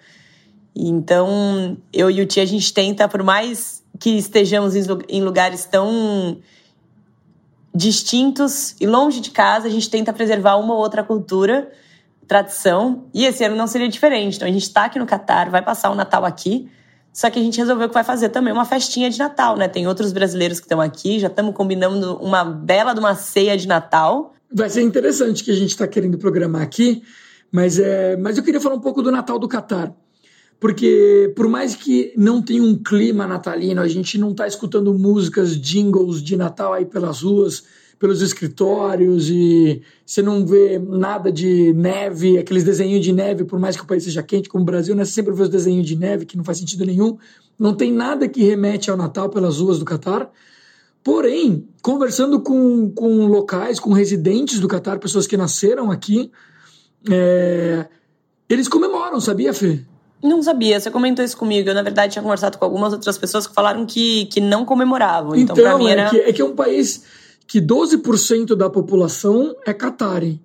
Então, 0.75 1.77
eu 1.93 2.11
e 2.11 2.23
o 2.23 2.27
Tia, 2.27 2.43
a 2.43 2.47
gente 2.47 2.73
tenta, 2.73 3.07
por 3.07 3.23
mais 3.23 3.85
que 3.99 4.17
estejamos 4.17 4.75
em 4.75 5.23
lugares 5.23 5.67
tão 5.67 6.39
distintos 7.75 8.75
e 8.81 8.87
longe 8.87 9.21
de 9.21 9.31
casa, 9.31 9.69
a 9.69 9.71
gente 9.71 9.91
tenta 9.91 10.13
preservar 10.13 10.57
uma 10.57 10.73
ou 10.73 10.81
outra 10.81 11.05
cultura, 11.05 11.71
tradição, 12.27 13.05
e 13.13 13.27
esse 13.27 13.45
ano 13.45 13.55
não 13.55 13.67
seria 13.67 13.89
diferente. 13.89 14.37
Então 14.37 14.49
a 14.49 14.51
gente 14.51 14.63
está 14.63 14.87
aqui 14.87 14.99
no 14.99 15.07
Catar, 15.07 15.51
vai 15.51 15.63
passar 15.63 15.91
o 15.91 15.95
Natal 15.95 16.25
aqui, 16.25 16.71
só 17.13 17.31
que 17.31 17.39
a 17.39 17.43
gente 17.43 17.59
resolveu 17.59 17.89
que 17.89 17.95
vai 17.95 18.05
fazer 18.05 18.29
também 18.29 18.53
uma 18.53 18.65
festinha 18.65 19.11
de 19.11 19.19
Natal, 19.19 19.57
né? 19.57 19.69
Tem 19.69 19.87
outros 19.87 20.13
brasileiros 20.13 20.59
que 20.61 20.67
estão 20.67 20.81
aqui, 20.81 21.19
já 21.19 21.27
estamos 21.27 21.55
combinando 21.55 22.17
uma 22.17 22.45
bela 22.45 22.93
de 22.95 23.01
uma 23.01 23.15
ceia 23.15 23.57
de 23.57 23.67
Natal. 23.67 24.35
Vai 24.53 24.71
ser 24.71 24.83
interessante 24.83 25.45
que 25.45 25.51
a 25.51 25.57
gente 25.57 25.71
está 25.71 25.87
querendo 25.87 26.19
programar 26.19 26.63
aqui, 26.63 27.03
mas, 27.51 27.79
é, 27.79 28.17
mas 28.17 28.37
eu 28.37 28.43
queria 28.43 28.61
falar 28.61 28.77
um 28.77 28.81
pouco 28.81 29.03
do 29.03 29.11
Natal 29.11 29.39
do 29.39 29.49
Catar 29.49 29.95
porque 30.61 31.33
por 31.35 31.49
mais 31.49 31.75
que 31.75 32.13
não 32.15 32.43
tenha 32.43 32.63
um 32.63 32.77
clima 32.77 33.27
natalino, 33.27 33.81
a 33.81 33.89
gente 33.89 34.19
não 34.19 34.33
está 34.33 34.47
escutando 34.47 34.93
músicas, 34.93 35.59
jingles 35.59 36.23
de 36.23 36.37
Natal 36.37 36.75
aí 36.75 36.85
pelas 36.85 37.23
ruas, 37.23 37.65
pelos 38.01 38.23
escritórios 38.23 39.29
e 39.29 39.83
você 40.07 40.23
não 40.23 40.47
vê 40.47 40.79
nada 40.79 41.31
de 41.31 41.75
neve, 41.75 42.39
aqueles 42.39 42.65
desenhos 42.65 43.05
de 43.05 43.13
neve, 43.13 43.45
por 43.45 43.61
mais 43.61 43.77
que 43.77 43.83
o 43.83 43.87
país 43.87 44.03
seja 44.03 44.23
quente 44.23 44.49
como 44.49 44.63
o 44.63 44.65
Brasil, 44.65 44.97
né? 44.97 45.05
Você 45.05 45.13
sempre 45.13 45.35
vê 45.35 45.43
os 45.43 45.51
desenhos 45.51 45.87
de 45.87 45.95
neve 45.95 46.25
que 46.25 46.35
não 46.35 46.43
faz 46.43 46.57
sentido 46.57 46.87
nenhum. 46.87 47.19
Não 47.59 47.75
tem 47.75 47.93
nada 47.93 48.27
que 48.27 48.43
remete 48.43 48.91
ao 48.91 48.97
Natal 48.97 49.29
pelas 49.29 49.59
ruas 49.59 49.79
do 49.79 49.85
Catar. 49.85 50.31
Porém, 51.05 51.69
conversando 51.83 52.41
com, 52.41 52.91
com 52.91 53.27
locais, 53.27 53.79
com 53.79 53.93
residentes 53.93 54.61
do 54.61 54.67
Catar, 54.67 54.99
pessoas 54.99 55.27
que 55.27 55.37
nasceram 55.37 55.91
aqui, 55.91 56.31
é, 57.11 57.87
eles 58.49 58.67
comemoram, 58.67 59.21
sabia, 59.21 59.53
Fê? 59.53 59.85
Não 60.23 60.43
sabia, 60.43 60.81
você 60.81 60.91
comentou 60.91 61.23
isso 61.23 61.37
comigo. 61.37 61.69
Eu, 61.69 61.75
na 61.75 61.83
verdade, 61.83 62.15
tinha 62.15 62.23
conversado 62.23 62.57
com 62.57 62.65
algumas 62.65 62.95
outras 62.95 63.19
pessoas 63.19 63.47
que 63.47 63.55
falaram 63.55 63.85
que, 63.85 64.25
que 64.27 64.41
não 64.41 64.65
comemoravam. 64.65 65.37
Então, 65.37 65.55
então 65.55 65.65
pra 65.69 65.77
mim 65.77 65.89
é 65.89 65.93
era. 65.93 66.03
É 66.03 66.11
que, 66.11 66.17
é 66.17 66.33
que 66.33 66.41
é 66.41 66.45
um 66.45 66.55
país 66.55 67.20
que 67.51 67.61
12% 67.61 68.55
da 68.55 68.71
população 68.71 69.57
é 69.67 69.75
catari. 69.75 70.41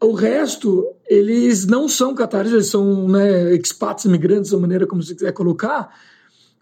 O 0.00 0.12
resto, 0.12 0.86
eles 1.10 1.66
não 1.66 1.88
são 1.88 2.14
catares, 2.14 2.52
eles 2.52 2.68
são 2.68 3.08
né, 3.08 3.52
expats, 3.56 4.04
imigrantes, 4.04 4.52
da 4.52 4.56
maneira 4.56 4.86
como 4.86 5.02
você 5.02 5.16
quiser 5.16 5.32
colocar, 5.32 5.92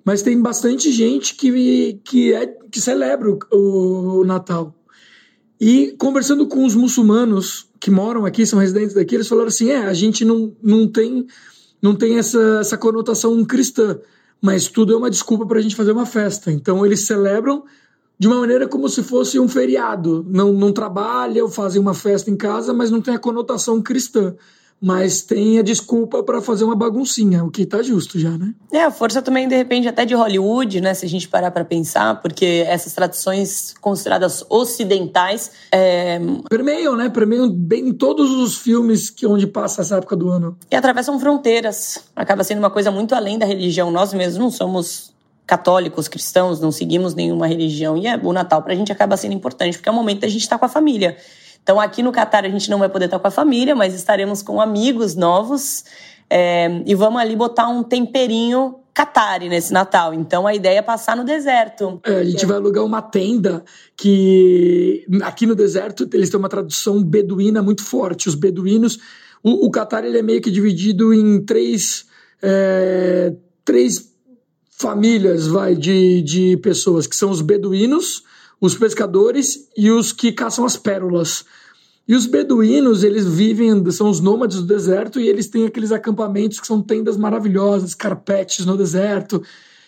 mas 0.02 0.22
tem 0.22 0.40
bastante 0.40 0.90
gente 0.90 1.34
que, 1.34 2.00
que, 2.02 2.32
é, 2.32 2.46
que 2.46 2.80
celebra 2.80 3.36
o, 3.52 4.20
o 4.20 4.24
Natal. 4.24 4.74
E 5.60 5.94
conversando 5.98 6.46
com 6.46 6.64
os 6.64 6.74
muçulmanos 6.74 7.68
que 7.78 7.90
moram 7.90 8.24
aqui, 8.24 8.46
são 8.46 8.58
residentes 8.58 8.94
daqui, 8.94 9.14
eles 9.14 9.28
falaram 9.28 9.48
assim: 9.48 9.68
é, 9.68 9.82
a 9.82 9.92
gente 9.92 10.24
não, 10.24 10.56
não 10.62 10.88
tem 10.88 11.26
não 11.82 11.94
tem 11.94 12.18
essa, 12.18 12.60
essa 12.60 12.78
conotação 12.78 13.44
cristã, 13.44 13.98
mas 14.40 14.68
tudo 14.68 14.94
é 14.94 14.96
uma 14.96 15.10
desculpa 15.10 15.44
para 15.44 15.58
a 15.58 15.62
gente 15.62 15.76
fazer 15.76 15.92
uma 15.92 16.06
festa. 16.06 16.50
Então 16.50 16.86
eles 16.86 17.00
celebram 17.00 17.62
de 18.20 18.28
uma 18.28 18.38
maneira 18.38 18.68
como 18.68 18.86
se 18.86 19.02
fosse 19.02 19.40
um 19.40 19.48
feriado. 19.48 20.26
Não, 20.28 20.52
não 20.52 20.72
trabalham, 20.72 21.48
fazem 21.48 21.80
uma 21.80 21.94
festa 21.94 22.30
em 22.30 22.36
casa, 22.36 22.74
mas 22.74 22.90
não 22.90 23.00
tem 23.00 23.14
a 23.14 23.18
conotação 23.18 23.80
cristã 23.80 24.36
mas 24.80 25.20
tem 25.20 25.58
a 25.58 25.62
desculpa 25.62 26.22
para 26.22 26.40
fazer 26.40 26.64
uma 26.64 26.74
baguncinha, 26.74 27.44
o 27.44 27.50
que 27.50 27.66
tá 27.66 27.82
justo 27.82 28.18
já, 28.18 28.30
né? 28.30 28.54
É, 28.72 28.84
a 28.84 28.90
força 28.90 29.20
também 29.20 29.46
depende 29.46 29.86
até 29.86 30.06
de 30.06 30.14
Hollywood, 30.14 30.80
né? 30.80 30.94
Se 30.94 31.04
a 31.04 31.08
gente 31.08 31.28
parar 31.28 31.50
para 31.50 31.64
pensar, 31.66 32.22
porque 32.22 32.64
essas 32.66 32.94
tradições 32.94 33.74
consideradas 33.78 34.42
ocidentais 34.48 35.52
é... 35.70 36.18
permeiam, 36.48 36.96
né? 36.96 37.10
Permeiam 37.10 37.50
bem 37.50 37.88
em 37.88 37.92
todos 37.92 38.30
os 38.30 38.56
filmes 38.56 39.10
que 39.10 39.26
onde 39.26 39.46
passa 39.46 39.82
essa 39.82 39.96
época 39.96 40.16
do 40.16 40.30
ano. 40.30 40.56
E 40.70 40.74
atravessam 40.74 41.20
fronteiras. 41.20 42.02
Acaba 42.16 42.42
sendo 42.42 42.60
uma 42.60 42.70
coisa 42.70 42.90
muito 42.90 43.14
além 43.14 43.38
da 43.38 43.44
religião. 43.44 43.90
Nós 43.90 44.14
mesmos 44.14 44.38
não 44.38 44.50
somos 44.50 45.12
católicos, 45.50 46.06
cristãos, 46.06 46.60
não 46.60 46.70
seguimos 46.70 47.12
nenhuma 47.12 47.48
religião. 47.48 47.96
E 47.96 48.06
é, 48.06 48.16
o 48.22 48.32
Natal 48.32 48.62
pra 48.62 48.72
gente 48.72 48.92
acaba 48.92 49.16
sendo 49.16 49.34
importante, 49.34 49.76
porque 49.76 49.88
é 49.88 49.92
o 49.92 49.94
momento 49.94 50.20
da 50.20 50.28
gente 50.28 50.42
estar 50.42 50.54
tá 50.54 50.60
com 50.60 50.66
a 50.66 50.68
família. 50.68 51.16
Então, 51.60 51.80
aqui 51.80 52.04
no 52.04 52.12
Catar, 52.12 52.44
a 52.44 52.48
gente 52.48 52.70
não 52.70 52.78
vai 52.78 52.88
poder 52.88 53.06
estar 53.06 53.18
com 53.18 53.26
a 53.26 53.32
família, 53.32 53.74
mas 53.74 53.92
estaremos 53.92 54.42
com 54.42 54.60
amigos 54.60 55.16
novos. 55.16 55.84
É, 56.30 56.82
e 56.86 56.94
vamos 56.94 57.20
ali 57.20 57.34
botar 57.34 57.66
um 57.66 57.82
temperinho 57.82 58.76
Qatari 58.94 59.48
nesse 59.48 59.72
Natal. 59.72 60.14
Então 60.14 60.46
a 60.46 60.54
ideia 60.54 60.78
é 60.78 60.82
passar 60.82 61.16
no 61.16 61.24
deserto. 61.24 62.00
É, 62.04 62.20
a 62.20 62.24
gente 62.24 62.46
vai 62.46 62.56
alugar 62.56 62.84
uma 62.84 63.02
tenda 63.02 63.64
que 63.96 65.04
aqui 65.22 65.46
no 65.46 65.56
deserto 65.56 66.08
eles 66.12 66.30
têm 66.30 66.38
uma 66.38 66.48
tradução 66.48 67.02
beduína 67.02 67.60
muito 67.60 67.82
forte. 67.82 68.28
Os 68.28 68.36
beduínos, 68.36 68.98
o, 69.42 69.66
o 69.66 69.70
Qatar 69.70 70.04
ele 70.04 70.18
é 70.18 70.22
meio 70.22 70.40
que 70.40 70.50
dividido 70.50 71.12
em 71.12 71.44
três, 71.44 72.06
é, 72.40 73.32
três 73.64 74.09
famílias 74.80 75.46
vai 75.46 75.74
de, 75.74 76.22
de 76.22 76.56
pessoas 76.56 77.06
que 77.06 77.14
são 77.14 77.30
os 77.30 77.40
beduínos, 77.40 78.22
os 78.60 78.74
pescadores 78.74 79.68
e 79.76 79.90
os 79.90 80.12
que 80.12 80.32
caçam 80.32 80.64
as 80.64 80.76
pérolas. 80.76 81.44
E 82.08 82.14
os 82.14 82.26
beduínos, 82.26 83.04
eles 83.04 83.26
vivem, 83.26 83.88
são 83.90 84.08
os 84.08 84.20
nômades 84.20 84.56
do 84.56 84.66
deserto 84.66 85.20
e 85.20 85.28
eles 85.28 85.48
têm 85.48 85.66
aqueles 85.66 85.92
acampamentos 85.92 86.58
que 86.58 86.66
são 86.66 86.82
tendas 86.82 87.16
maravilhosas, 87.16 87.94
carpetes 87.94 88.64
no 88.66 88.76
deserto. 88.76 89.42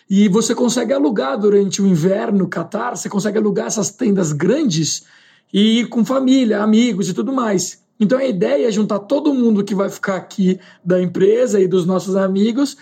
E 0.09 0.28
você 0.28 0.55
consegue 0.55 0.92
alugar 0.92 1.38
durante 1.38 1.81
o 1.81 1.87
inverno, 1.87 2.46
Catar, 2.46 2.96
você 2.96 3.09
consegue 3.09 3.38
alugar 3.38 3.66
essas 3.66 3.90
tendas 3.90 4.33
grandes 4.33 5.05
e 5.52 5.81
ir 5.81 5.88
com 5.88 6.05
família, 6.05 6.62
amigos 6.62 7.09
e 7.09 7.14
tudo 7.14 7.33
mais. 7.33 7.83
Então 7.98 8.18
a 8.18 8.24
ideia 8.24 8.68
é 8.68 8.70
juntar 8.70 8.98
todo 9.00 9.35
mundo 9.35 9.64
que 9.64 9.74
vai 9.74 9.88
ficar 9.88 10.16
aqui 10.16 10.61
da 10.85 11.00
empresa 11.00 11.61
e 11.61 11.66
dos 11.66 11.87
nossos 11.87 12.14
amigos 12.14 12.76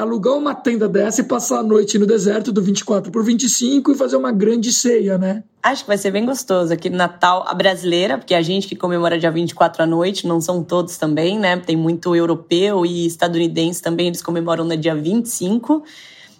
alugar 0.00 0.34
uma 0.34 0.54
tenda 0.54 0.88
dessa 0.88 1.20
e 1.20 1.24
passar 1.24 1.60
a 1.60 1.62
noite 1.62 1.98
no 1.98 2.06
deserto 2.06 2.52
do 2.52 2.62
24 2.62 3.10
por 3.10 3.24
25 3.24 3.92
e 3.92 3.94
fazer 3.94 4.16
uma 4.16 4.32
grande 4.32 4.72
ceia, 4.72 5.16
né? 5.18 5.42
Acho 5.62 5.82
que 5.82 5.88
vai 5.88 5.98
ser 5.98 6.10
bem 6.10 6.24
gostoso 6.24 6.72
aqui 6.72 6.88
no 6.88 6.96
Natal, 6.96 7.44
a 7.46 7.54
brasileira, 7.54 8.16
porque 8.16 8.34
a 8.34 8.40
gente 8.40 8.66
que 8.66 8.74
comemora 8.74 9.18
dia 9.18 9.30
24 9.30 9.82
à 9.82 9.86
noite, 9.86 10.26
não 10.26 10.40
são 10.40 10.64
todos 10.64 10.96
também, 10.96 11.38
né? 11.38 11.56
Tem 11.58 11.76
muito 11.76 12.16
europeu 12.16 12.86
e 12.86 13.06
estadunidense 13.06 13.82
também, 13.82 14.06
eles 14.06 14.22
comemoram 14.22 14.64
no 14.64 14.76
dia 14.76 14.94
25. 14.94 15.84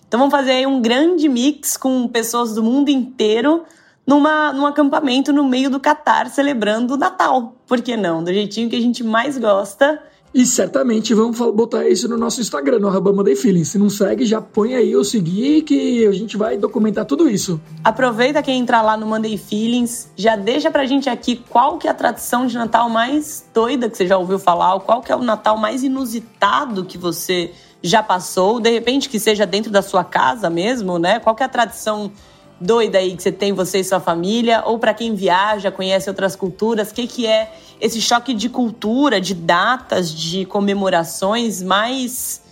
Então 0.09 0.19
vamos 0.19 0.33
fazer 0.33 0.53
aí 0.53 0.67
um 0.67 0.81
grande 0.81 1.29
mix 1.29 1.77
com 1.77 2.09
pessoas 2.09 2.55
do 2.55 2.63
mundo 2.63 2.89
inteiro 2.89 3.63
numa, 4.07 4.53
num 4.53 4.67
acampamento 4.67 5.33
no 5.33 5.45
meio 5.45 5.71
do 5.71 5.79
Catar 5.79 6.29
celebrando 6.29 6.95
o 6.95 6.97
Natal. 6.97 7.55
Por 7.67 7.81
que 7.81 7.97
não? 7.97 8.25
Do 8.25 8.33
jeitinho 8.33 8.69
que 8.69 8.77
a 8.77 8.81
gente 8.81 9.05
mais 9.05 9.39
gosta 9.39 10.03
e 10.33 10.47
certamente 10.47 11.13
vamos 11.13 11.37
botar 11.39 11.89
isso 11.89 12.09
no 12.09 12.17
nosso 12.17 12.41
Instagram, 12.41 12.79
no 12.79 13.37
Feelings. 13.37 13.69
Se 13.69 13.79
não 13.79 13.91
segue, 13.91 14.25
já 14.25 14.41
põe 14.41 14.75
aí 14.75 14.95
o 14.95 15.05
seguir 15.05 15.63
que 15.63 16.07
a 16.07 16.13
gente 16.13 16.37
vai 16.37 16.57
documentar 16.57 17.05
tudo 17.05 17.29
isso. 17.29 17.61
Aproveita 17.83 18.43
quem 18.43 18.61
entrar 18.61 18.83
lá 18.83 18.97
no 18.97 19.07
Monday 19.07 19.37
Feelings, 19.37 20.11
já 20.17 20.37
deixa 20.37 20.71
pra 20.71 20.87
gente 20.87 21.09
aqui 21.09 21.43
qual 21.49 21.79
que 21.79 21.89
é 21.89 21.91
a 21.91 21.95
tradição 21.95 22.47
de 22.47 22.57
Natal 22.57 22.89
mais 22.89 23.45
doida 23.53 23.91
que 23.91 23.97
você 23.97 24.07
já 24.07 24.17
ouviu 24.17 24.39
falar, 24.39 24.75
ou 24.75 24.81
qual 24.81 25.01
que 25.01 25.11
é 25.11 25.17
o 25.17 25.23
Natal 25.23 25.57
mais 25.57 25.83
inusitado 25.83 26.85
que 26.85 26.97
você 26.97 27.51
já 27.83 28.03
passou, 28.03 28.61
de 28.61 28.71
repente 28.71 29.09
que 29.09 29.19
seja 29.19 29.47
dentro 29.47 29.71
da 29.71 29.83
sua 29.83 30.05
casa 30.05 30.51
mesmo, 30.51 30.99
né? 30.99 31.19
Qual 31.19 31.35
que 31.35 31.43
é 31.43 31.47
a 31.47 31.49
tradição 31.49 32.13
doida 32.61 32.99
aí 32.99 33.17
que 33.17 33.23
você 33.23 33.33
tem, 33.33 33.53
você 33.53 33.81
e 33.81 33.85
sua 33.85 34.01
família, 34.01 34.63
ou 34.67 34.79
para 34.79 34.93
quem 34.93 35.15
viaja, 35.15 35.71
conhece 35.71 36.09
outras 36.09 36.37
culturas, 36.37 36.91
o 36.91 36.95
que, 36.95 37.07
que 37.07 37.27
é 37.27 37.53
esse 37.81 38.01
choque 38.01 38.35
de 38.35 38.49
cultura, 38.49 39.21
de 39.21 39.35
datas, 39.35 40.13
de 40.13 40.45
comemorações 40.45 41.63
mais 41.63 42.43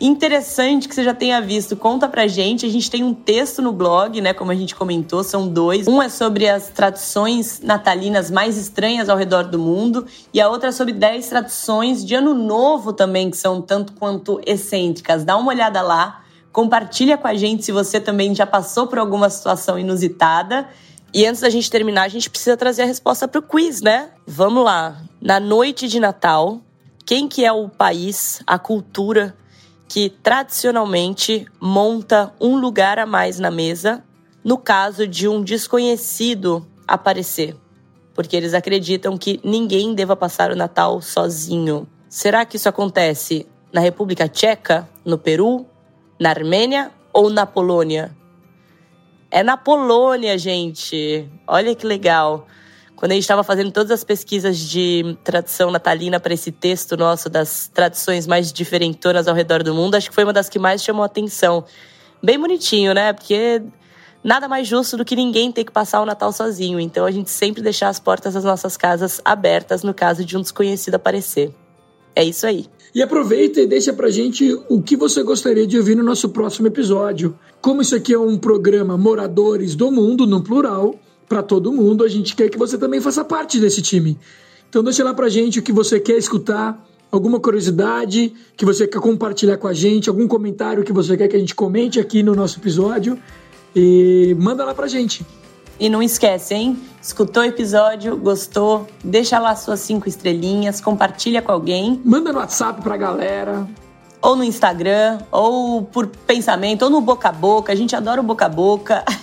interessante 0.00 0.88
que 0.88 0.94
você 0.94 1.02
já 1.02 1.14
tenha 1.14 1.40
visto. 1.40 1.76
Conta 1.76 2.08
pra 2.08 2.26
gente. 2.26 2.64
A 2.64 2.68
gente 2.68 2.90
tem 2.90 3.02
um 3.02 3.12
texto 3.12 3.60
no 3.60 3.72
blog, 3.72 4.20
né? 4.20 4.32
Como 4.32 4.50
a 4.50 4.54
gente 4.54 4.74
comentou, 4.74 5.24
são 5.24 5.48
dois. 5.48 5.88
Um 5.88 6.00
é 6.00 6.08
sobre 6.08 6.48
as 6.48 6.68
tradições 6.68 7.60
natalinas 7.60 8.30
mais 8.30 8.56
estranhas 8.56 9.08
ao 9.08 9.16
redor 9.16 9.44
do 9.44 9.58
mundo, 9.58 10.06
e 10.32 10.40
a 10.40 10.48
outra 10.48 10.68
é 10.68 10.72
sobre 10.72 10.92
10 10.92 11.28
tradições 11.28 12.04
de 12.04 12.14
ano 12.14 12.34
novo 12.34 12.92
também, 12.92 13.30
que 13.30 13.36
são 13.36 13.60
tanto 13.60 13.92
quanto 13.94 14.40
excêntricas. 14.46 15.24
Dá 15.24 15.36
uma 15.36 15.50
olhada 15.50 15.82
lá. 15.82 16.22
Compartilha 16.58 17.16
com 17.16 17.28
a 17.28 17.36
gente 17.36 17.64
se 17.64 17.70
você 17.70 18.00
também 18.00 18.34
já 18.34 18.44
passou 18.44 18.88
por 18.88 18.98
alguma 18.98 19.30
situação 19.30 19.78
inusitada. 19.78 20.68
E 21.14 21.24
antes 21.24 21.40
da 21.40 21.48
gente 21.48 21.70
terminar, 21.70 22.02
a 22.02 22.08
gente 22.08 22.28
precisa 22.28 22.56
trazer 22.56 22.82
a 22.82 22.84
resposta 22.84 23.28
para 23.28 23.38
o 23.38 23.42
quiz, 23.42 23.80
né? 23.80 24.10
Vamos 24.26 24.64
lá. 24.64 25.00
Na 25.22 25.38
noite 25.38 25.86
de 25.86 26.00
Natal, 26.00 26.60
quem 27.06 27.28
que 27.28 27.44
é 27.44 27.52
o 27.52 27.68
país, 27.68 28.42
a 28.44 28.58
cultura 28.58 29.36
que 29.88 30.10
tradicionalmente 30.10 31.46
monta 31.60 32.34
um 32.40 32.56
lugar 32.56 32.98
a 32.98 33.06
mais 33.06 33.38
na 33.38 33.52
mesa 33.52 34.02
no 34.42 34.58
caso 34.58 35.06
de 35.06 35.28
um 35.28 35.44
desconhecido 35.44 36.66
aparecer? 36.88 37.54
porque 38.14 38.36
eles 38.36 38.52
acreditam 38.52 39.16
que 39.16 39.38
ninguém 39.44 39.94
deva 39.94 40.16
passar 40.16 40.50
o 40.50 40.56
Natal 40.56 41.00
sozinho. 41.00 41.86
Será 42.08 42.44
que 42.44 42.56
isso 42.56 42.68
acontece 42.68 43.46
na 43.72 43.80
República 43.80 44.26
Tcheca, 44.26 44.88
no 45.04 45.16
Peru, 45.16 45.64
na 46.18 46.30
Armênia 46.30 46.90
ou 47.12 47.30
na 47.30 47.46
Polônia? 47.46 48.16
É 49.30 49.42
na 49.42 49.56
Polônia, 49.56 50.38
gente. 50.38 51.28
Olha 51.46 51.74
que 51.74 51.86
legal. 51.86 52.46
Quando 52.96 53.12
a 53.12 53.14
gente 53.14 53.22
estava 53.22 53.44
fazendo 53.44 53.70
todas 53.70 53.92
as 53.92 54.02
pesquisas 54.02 54.58
de 54.58 55.16
tradução 55.22 55.70
natalina 55.70 56.18
para 56.18 56.34
esse 56.34 56.50
texto 56.50 56.96
nosso 56.96 57.30
das 57.30 57.68
tradições 57.68 58.26
mais 58.26 58.52
diferentonas 58.52 59.28
ao 59.28 59.34
redor 59.34 59.62
do 59.62 59.72
mundo, 59.72 59.94
acho 59.94 60.08
que 60.08 60.14
foi 60.14 60.24
uma 60.24 60.32
das 60.32 60.48
que 60.48 60.58
mais 60.58 60.82
chamou 60.82 61.04
atenção. 61.04 61.64
Bem 62.20 62.38
bonitinho, 62.40 62.92
né? 62.92 63.12
Porque 63.12 63.62
nada 64.24 64.48
mais 64.48 64.66
justo 64.66 64.96
do 64.96 65.04
que 65.04 65.14
ninguém 65.14 65.52
ter 65.52 65.62
que 65.62 65.70
passar 65.70 66.00
o 66.00 66.06
Natal 66.06 66.32
sozinho. 66.32 66.80
Então 66.80 67.06
a 67.06 67.10
gente 67.12 67.30
sempre 67.30 67.62
deixar 67.62 67.88
as 67.88 68.00
portas 68.00 68.34
das 68.34 68.42
nossas 68.42 68.76
casas 68.76 69.20
abertas 69.24 69.84
no 69.84 69.94
caso 69.94 70.24
de 70.24 70.36
um 70.36 70.40
desconhecido 70.40 70.96
aparecer. 70.96 71.54
É 72.16 72.24
isso 72.24 72.46
aí. 72.46 72.68
E 72.94 73.02
aproveita 73.02 73.60
e 73.60 73.66
deixa 73.66 73.92
pra 73.92 74.10
gente 74.10 74.58
o 74.68 74.80
que 74.80 74.96
você 74.96 75.22
gostaria 75.22 75.66
de 75.66 75.76
ouvir 75.76 75.94
no 75.94 76.02
nosso 76.02 76.30
próximo 76.30 76.66
episódio. 76.66 77.38
Como 77.60 77.82
isso 77.82 77.94
aqui 77.94 78.14
é 78.14 78.18
um 78.18 78.38
programa 78.38 78.96
Moradores 78.96 79.74
do 79.74 79.90
Mundo, 79.90 80.26
no 80.26 80.42
plural, 80.42 80.98
para 81.28 81.42
todo 81.42 81.72
mundo, 81.72 82.02
a 82.02 82.08
gente 82.08 82.34
quer 82.34 82.48
que 82.48 82.58
você 82.58 82.78
também 82.78 83.00
faça 83.00 83.22
parte 83.24 83.60
desse 83.60 83.82
time. 83.82 84.18
Então 84.68 84.82
deixa 84.82 85.04
lá 85.04 85.12
pra 85.12 85.28
gente 85.28 85.58
o 85.58 85.62
que 85.62 85.72
você 85.72 86.00
quer 86.00 86.16
escutar, 86.16 86.82
alguma 87.12 87.38
curiosidade 87.38 88.32
que 88.56 88.64
você 88.64 88.86
quer 88.86 89.00
compartilhar 89.00 89.58
com 89.58 89.66
a 89.66 89.74
gente, 89.74 90.08
algum 90.08 90.26
comentário 90.26 90.82
que 90.82 90.92
você 90.92 91.16
quer 91.16 91.28
que 91.28 91.36
a 91.36 91.38
gente 91.38 91.54
comente 91.54 92.00
aqui 92.00 92.22
no 92.22 92.34
nosso 92.34 92.58
episódio. 92.58 93.18
E 93.76 94.34
manda 94.38 94.64
lá 94.64 94.74
pra 94.74 94.88
gente. 94.88 95.24
E 95.80 95.88
não 95.88 96.02
esquece, 96.02 96.54
hein? 96.54 96.78
Escutou 97.00 97.42
o 97.42 97.46
episódio, 97.46 98.16
gostou? 98.16 98.86
Deixa 99.02 99.38
lá 99.38 99.54
suas 99.54 99.78
cinco 99.80 100.08
estrelinhas, 100.08 100.80
compartilha 100.80 101.40
com 101.40 101.52
alguém. 101.52 102.00
Manda 102.04 102.32
no 102.32 102.40
WhatsApp 102.40 102.82
pra 102.82 102.96
galera. 102.96 103.64
Ou 104.20 104.34
no 104.34 104.42
Instagram, 104.42 105.20
ou 105.30 105.82
por 105.82 106.08
pensamento, 106.08 106.82
ou 106.82 106.90
no 106.90 107.00
boca 107.00 107.28
a 107.28 107.32
boca. 107.32 107.72
A 107.72 107.76
gente 107.76 107.94
adora 107.94 108.20
o 108.20 108.24
boca 108.24 108.46
a 108.46 108.48
boca. 108.48 109.04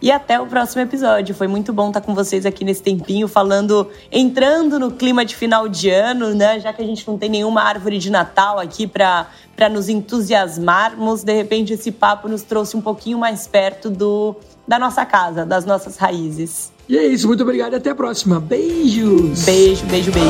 E 0.00 0.12
até 0.12 0.40
o 0.40 0.46
próximo 0.46 0.80
episódio. 0.80 1.34
Foi 1.34 1.48
muito 1.48 1.72
bom 1.72 1.88
estar 1.88 2.00
com 2.00 2.14
vocês 2.14 2.46
aqui 2.46 2.64
nesse 2.64 2.80
tempinho, 2.80 3.26
falando, 3.26 3.90
entrando 4.12 4.78
no 4.78 4.92
clima 4.92 5.24
de 5.24 5.34
final 5.34 5.68
de 5.68 5.90
ano, 5.90 6.34
né? 6.34 6.60
Já 6.60 6.72
que 6.72 6.80
a 6.80 6.84
gente 6.84 7.06
não 7.08 7.18
tem 7.18 7.28
nenhuma 7.28 7.62
árvore 7.62 7.98
de 7.98 8.08
Natal 8.08 8.60
aqui 8.60 8.86
para 8.86 9.26
nos 9.68 9.88
entusiasmarmos, 9.88 11.24
de 11.24 11.34
repente 11.34 11.72
esse 11.72 11.90
papo 11.90 12.28
nos 12.28 12.42
trouxe 12.42 12.76
um 12.76 12.80
pouquinho 12.80 13.18
mais 13.18 13.48
perto 13.48 13.90
do 13.90 14.36
da 14.68 14.78
nossa 14.78 15.06
casa, 15.06 15.46
das 15.46 15.64
nossas 15.64 15.96
raízes. 15.96 16.70
E 16.86 16.96
é 16.96 17.06
isso, 17.06 17.26
muito 17.26 17.42
obrigado 17.42 17.72
e 17.72 17.76
até 17.76 17.90
a 17.90 17.94
próxima. 17.94 18.38
Beijos! 18.38 19.44
Beijo, 19.44 19.86
beijo, 19.86 20.12
beijo. 20.12 20.28